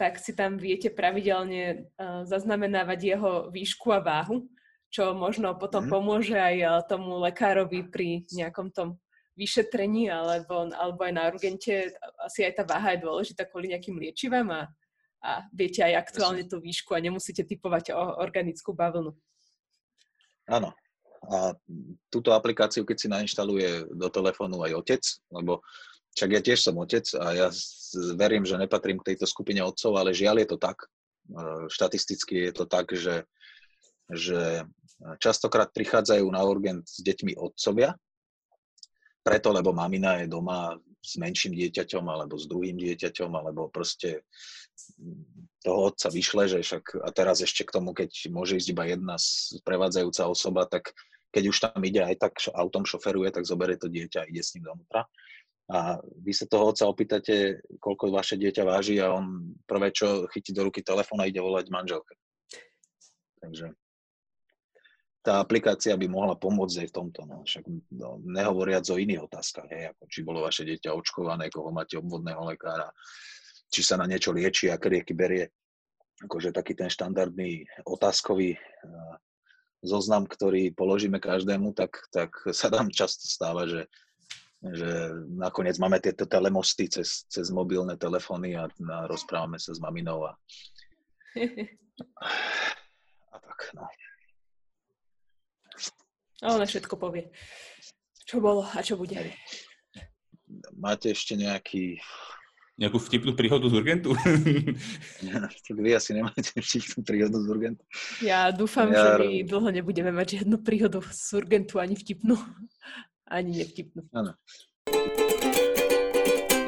tak 0.00 0.16
si 0.16 0.32
tam 0.32 0.56
viete 0.56 0.88
pravidelne 0.88 1.90
uh, 1.98 2.22
zaznamenávať 2.24 2.98
jeho 3.02 3.32
výšku 3.52 3.92
a 3.92 4.00
váhu 4.00 4.48
čo 4.88 5.12
možno 5.12 5.52
potom 5.56 5.84
mm. 5.84 5.90
pomôže 5.92 6.36
aj 6.36 6.56
eh, 6.56 6.70
tomu 6.88 7.20
lekárovi 7.20 7.88
pri 7.88 8.24
nejakom 8.32 8.72
tom 8.72 8.96
vyšetrení 9.38 10.10
alebo, 10.10 10.66
alebo 10.74 11.00
aj 11.06 11.12
na 11.14 11.30
urgente. 11.30 11.94
Asi 12.18 12.42
aj 12.42 12.58
tá 12.58 12.64
váha 12.66 12.98
je 12.98 13.04
dôležitá 13.06 13.46
kvôli 13.46 13.70
nejakým 13.70 13.94
liečivám 13.94 14.50
a, 14.50 14.62
a 15.22 15.46
viete 15.54 15.78
aj 15.78 16.10
aktuálne 16.10 16.42
tú 16.42 16.58
výšku 16.58 16.90
a 16.90 17.04
nemusíte 17.04 17.46
typovať 17.46 17.94
o 17.94 18.18
organickú 18.18 18.74
bavlnu. 18.74 19.14
Áno. 20.48 20.72
A 21.28 21.52
túto 22.08 22.32
aplikáciu, 22.32 22.86
keď 22.86 22.96
si 22.96 23.08
nainštaluje 23.10 23.90
do 23.92 24.08
telefónu 24.08 24.64
aj 24.64 24.72
otec, 24.80 25.02
lebo 25.34 25.60
však 26.16 26.30
ja 26.34 26.40
tiež 26.40 26.60
som 26.64 26.80
otec 26.80 27.04
a 27.20 27.26
ja 27.36 27.48
verím, 28.16 28.48
že 28.48 28.58
nepatrím 28.58 28.98
k 29.02 29.14
tejto 29.14 29.28
skupine 29.28 29.60
otcov, 29.60 29.94
ale 29.98 30.16
žiaľ 30.16 30.42
je 30.42 30.48
to 30.48 30.58
tak. 30.58 30.78
Eh, 31.28 31.64
štatisticky 31.68 32.48
je 32.48 32.52
to 32.56 32.64
tak, 32.64 32.90
že 32.96 33.28
že 34.08 34.64
častokrát 35.20 35.68
prichádzajú 35.70 36.24
na 36.32 36.40
urgent 36.42 36.82
s 36.88 37.04
deťmi 37.04 37.36
otcovia, 37.36 37.94
preto, 39.20 39.52
lebo 39.52 39.76
mamina 39.76 40.24
je 40.24 40.32
doma 40.32 40.74
s 41.08 41.16
menším 41.16 41.56
dieťaťom 41.56 42.04
alebo 42.04 42.36
s 42.36 42.44
druhým 42.44 42.76
dieťaťom, 42.76 43.32
alebo 43.32 43.72
proste 43.72 44.28
toho 45.64 45.88
otca 45.88 46.12
vyšle, 46.12 46.44
že 46.52 46.58
však 46.60 47.00
a 47.00 47.08
teraz 47.10 47.40
ešte 47.40 47.64
k 47.64 47.74
tomu, 47.74 47.96
keď 47.96 48.28
môže 48.28 48.60
ísť 48.60 48.68
iba 48.76 48.84
jedna 48.84 49.16
prevádzajúca 49.64 50.28
osoba, 50.28 50.68
tak 50.68 50.92
keď 51.32 51.44
už 51.48 51.56
tam 51.60 51.80
ide 51.84 52.04
aj 52.04 52.16
tak 52.20 52.32
autom 52.52 52.84
šoferuje, 52.84 53.32
tak 53.32 53.48
zoberie 53.48 53.80
to 53.80 53.88
dieťa 53.88 54.24
a 54.24 54.28
ide 54.28 54.44
s 54.44 54.52
ním 54.56 54.68
dovnútra. 54.68 55.08
A 55.68 56.00
vy 56.24 56.32
sa 56.32 56.48
toho 56.48 56.72
otca 56.72 56.88
opýtate, 56.88 57.60
koľko 57.76 58.08
vaše 58.08 58.40
dieťa 58.40 58.64
váži 58.64 58.96
a 59.04 59.12
on 59.12 59.52
prvé, 59.68 59.92
čo 59.92 60.24
chytí 60.32 60.56
do 60.56 60.64
ruky 60.64 60.80
telefón 60.80 61.20
a 61.20 61.28
ide 61.28 61.44
volať 61.44 61.68
manželke. 61.68 62.16
Takže 63.44 63.76
tá 65.22 65.42
aplikácia 65.42 65.92
by 65.98 66.06
mohla 66.08 66.38
pomôcť 66.38 66.86
aj 66.86 66.88
v 66.88 66.96
tomto. 66.96 67.20
No. 67.26 67.42
Však 67.44 67.64
no, 67.94 68.22
nehovoriac 68.22 68.86
o 68.88 68.96
iných 68.96 69.26
otázkach, 69.28 69.68
hej, 69.68 69.92
ako 69.92 70.02
či 70.08 70.20
bolo 70.24 70.46
vaše 70.46 70.62
dieťa 70.64 70.94
očkované, 70.94 71.50
koho 71.50 71.68
máte 71.74 71.98
obvodného 71.98 72.48
lekára, 72.48 72.88
či 73.68 73.84
sa 73.84 73.98
na 74.00 74.06
niečo 74.08 74.32
lieči, 74.32 74.70
aké 74.72 74.88
lieky 74.88 75.12
berie. 75.12 75.50
Akože 76.24 76.50
taký 76.50 76.74
ten 76.74 76.90
štandardný 76.90 77.62
otázkový 77.86 78.58
uh, 78.58 79.14
zoznam, 79.86 80.26
ktorý 80.26 80.74
položíme 80.74 81.22
každému, 81.22 81.76
tak, 81.78 81.94
tak 82.10 82.34
sa 82.50 82.72
nám 82.74 82.90
často 82.90 83.26
stáva, 83.26 83.68
že 83.68 83.86
že 84.58 85.14
nakoniec 85.38 85.78
máme 85.78 86.02
tieto 86.02 86.26
telemosty 86.26 86.90
cez, 86.90 87.22
cez 87.30 87.46
mobilné 87.54 87.94
telefóny 87.94 88.58
a, 88.58 88.66
a 88.66 88.96
rozprávame 89.06 89.54
sa 89.62 89.70
s 89.70 89.78
maminou 89.78 90.26
a, 90.26 90.34
a 93.34 93.36
tak, 93.38 93.58
no. 93.78 93.86
A 96.42 96.54
ona 96.54 96.66
všetko 96.66 96.94
povie. 96.98 97.30
Čo 98.28 98.38
bolo 98.38 98.62
a 98.62 98.78
čo 98.84 98.94
bude. 98.94 99.16
Máte 100.76 101.10
ešte 101.12 101.34
nejaký... 101.34 101.98
Nejakú 102.78 103.02
vtipnú 103.02 103.34
príhodu 103.34 103.66
z 103.66 103.74
Urgentu? 103.74 104.14
vy 105.82 105.90
asi 105.98 106.14
nemáte 106.14 106.54
vtipnú 106.54 107.02
príhodu 107.02 107.34
z 107.42 107.46
Urgentu. 107.50 107.82
Ja 108.22 108.54
dúfam, 108.54 108.86
ja... 108.94 109.18
že 109.18 109.26
my 109.26 109.42
dlho 109.42 109.68
nebudeme 109.74 110.14
mať 110.14 110.38
žiadnu 110.38 110.62
príhodu 110.62 111.02
z 111.10 111.26
Urgentu 111.34 111.82
ani 111.82 111.98
vtipnú 111.98 112.38
ani 113.28 113.60
nevtipnú. 113.60 114.08
Áno. 114.16 114.32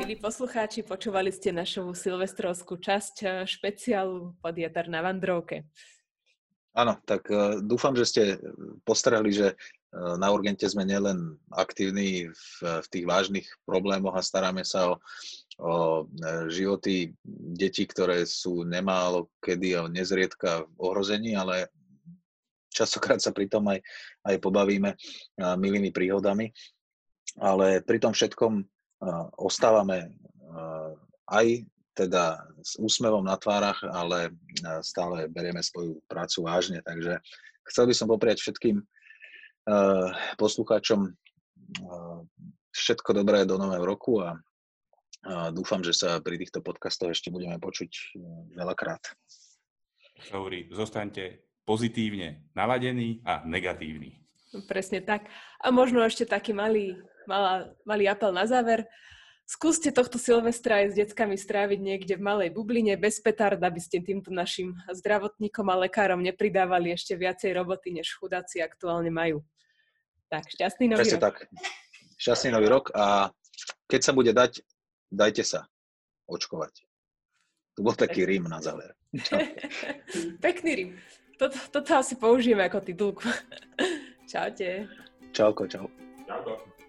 Milí 0.04 0.16
poslucháči, 0.20 0.84
počúvali 0.84 1.32
ste 1.32 1.56
našu 1.56 1.96
silvestrovskú 1.96 2.76
časť 2.76 3.16
eh, 3.24 3.30
špeciálu 3.48 4.36
Podiatar 4.44 4.92
na 4.92 5.00
Vandrovke. 5.00 5.66
Áno, 6.70 6.94
tak 7.02 7.26
uh, 7.34 7.58
dúfam, 7.58 7.98
že 7.98 8.06
ste 8.06 8.22
postrehli, 8.86 9.34
že 9.34 9.48
uh, 9.58 10.14
na 10.14 10.30
Urgente 10.30 10.70
sme 10.70 10.86
nielen 10.86 11.34
aktívni 11.50 12.30
v, 12.30 12.44
v 12.62 12.86
tých 12.86 13.04
vážnych 13.10 13.46
problémoch 13.66 14.14
a 14.14 14.22
staráme 14.22 14.62
sa 14.62 14.94
o, 14.94 15.02
o 15.58 16.06
životy 16.46 17.10
detí, 17.58 17.90
ktoré 17.90 18.22
sú 18.22 18.62
nemálo 18.62 19.34
kedy 19.42 19.82
a 19.82 19.90
nezriedka 19.90 20.62
v 20.62 20.74
ohrození, 20.78 21.34
ale 21.34 21.74
častokrát 22.70 23.18
sa 23.18 23.34
pri 23.34 23.50
tom 23.50 23.66
aj, 23.66 23.82
aj 24.30 24.38
pobavíme 24.38 24.94
milými 25.58 25.90
príhodami, 25.90 26.54
ale 27.42 27.82
pri 27.82 27.98
tom 27.98 28.14
všetkom 28.14 28.62
ostávame 29.42 30.14
aj 31.26 31.66
teda 31.94 32.38
s 32.62 32.78
úsmevom 32.78 33.26
na 33.26 33.36
tvárach, 33.36 33.82
ale 33.82 34.30
stále 34.80 35.26
berieme 35.26 35.60
svoju 35.60 35.98
prácu 36.06 36.46
vážne. 36.46 36.78
Takže 36.86 37.18
chcel 37.68 37.84
by 37.90 37.94
som 37.94 38.08
popriať 38.08 38.40
všetkým 38.40 38.82
poslucháčom 40.38 41.12
všetko 42.70 43.10
dobré 43.12 43.42
do 43.46 43.58
nového 43.58 43.84
roku 43.84 44.22
a 44.22 44.38
dúfam, 45.52 45.84
že 45.84 45.92
sa 45.92 46.22
pri 46.22 46.38
týchto 46.40 46.64
podcastoch 46.64 47.12
ešte 47.12 47.28
budeme 47.28 47.60
počuť 47.60 47.90
e, 47.92 48.02
veľakrát. 48.56 49.12
Hovorí, 50.32 50.68
zostaňte 50.72 51.44
pozitívne 51.68 52.48
naladený 52.56 53.20
a 53.24 53.44
negatívny. 53.44 54.16
Presne 54.66 55.04
tak. 55.04 55.28
A 55.60 55.70
možno 55.70 56.02
ešte 56.02 56.26
taký 56.26 56.56
malý, 56.56 56.98
malá, 57.28 57.70
malý 57.86 58.08
apel 58.10 58.32
na 58.32 58.48
záver. 58.48 58.88
Skúste 59.50 59.90
tohto 59.90 60.14
Silvestra 60.14 60.78
aj 60.78 60.94
s 60.94 60.98
deckami 61.02 61.34
stráviť 61.34 61.82
niekde 61.82 62.14
v 62.14 62.22
malej 62.22 62.54
bubline 62.54 62.94
bez 62.94 63.18
petarda, 63.18 63.66
aby 63.66 63.82
ste 63.82 63.98
týmto 63.98 64.30
našim 64.30 64.78
zdravotníkom 64.94 65.66
a 65.66 65.90
lekárom 65.90 66.22
nepridávali 66.22 66.94
ešte 66.94 67.18
viacej 67.18 67.58
roboty, 67.58 67.90
než 67.90 68.14
chudáci 68.14 68.62
aktuálne 68.62 69.10
majú. 69.10 69.42
Tak, 70.30 70.54
šťastný 70.54 70.94
nový 70.94 71.02
Presne 71.02 71.18
rok. 71.18 71.26
tak. 71.26 71.36
Šťastný 72.14 72.48
nový 72.54 72.70
rok 72.70 72.94
a 72.94 73.34
keď 73.90 74.00
sa 74.06 74.12
bude 74.14 74.30
dať, 74.30 74.62
dajte 75.10 75.42
sa 75.42 75.66
očkovať. 76.30 76.86
To 77.74 77.82
bol 77.82 77.98
taký 77.98 78.22
rím 78.22 78.46
na 78.46 78.62
záver. 78.62 78.94
Pekný 80.46 80.70
rím. 80.78 80.90
Toto, 81.34 81.58
toto 81.74 81.90
asi 81.98 82.14
použijeme 82.14 82.70
ako 82.70 82.86
titulku. 82.86 83.26
Čaute. 84.30 84.86
Čauko, 85.34 85.66
čau. 85.66 85.90
Čauko. 86.22 86.79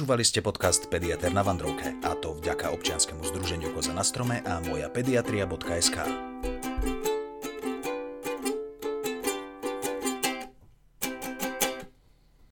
Počúvali 0.00 0.24
ste 0.24 0.40
podcast 0.40 0.88
Pediater 0.88 1.28
na 1.28 1.44
Vandrovke 1.44 1.92
a 2.00 2.16
to 2.16 2.32
vďaka 2.32 2.72
občianskému 2.72 3.20
združeniu 3.20 3.68
Koza 3.76 3.92
na 3.92 4.00
strome 4.00 4.40
a 4.48 4.56
moja 4.64 4.88
pediatria.sk. 4.88 6.29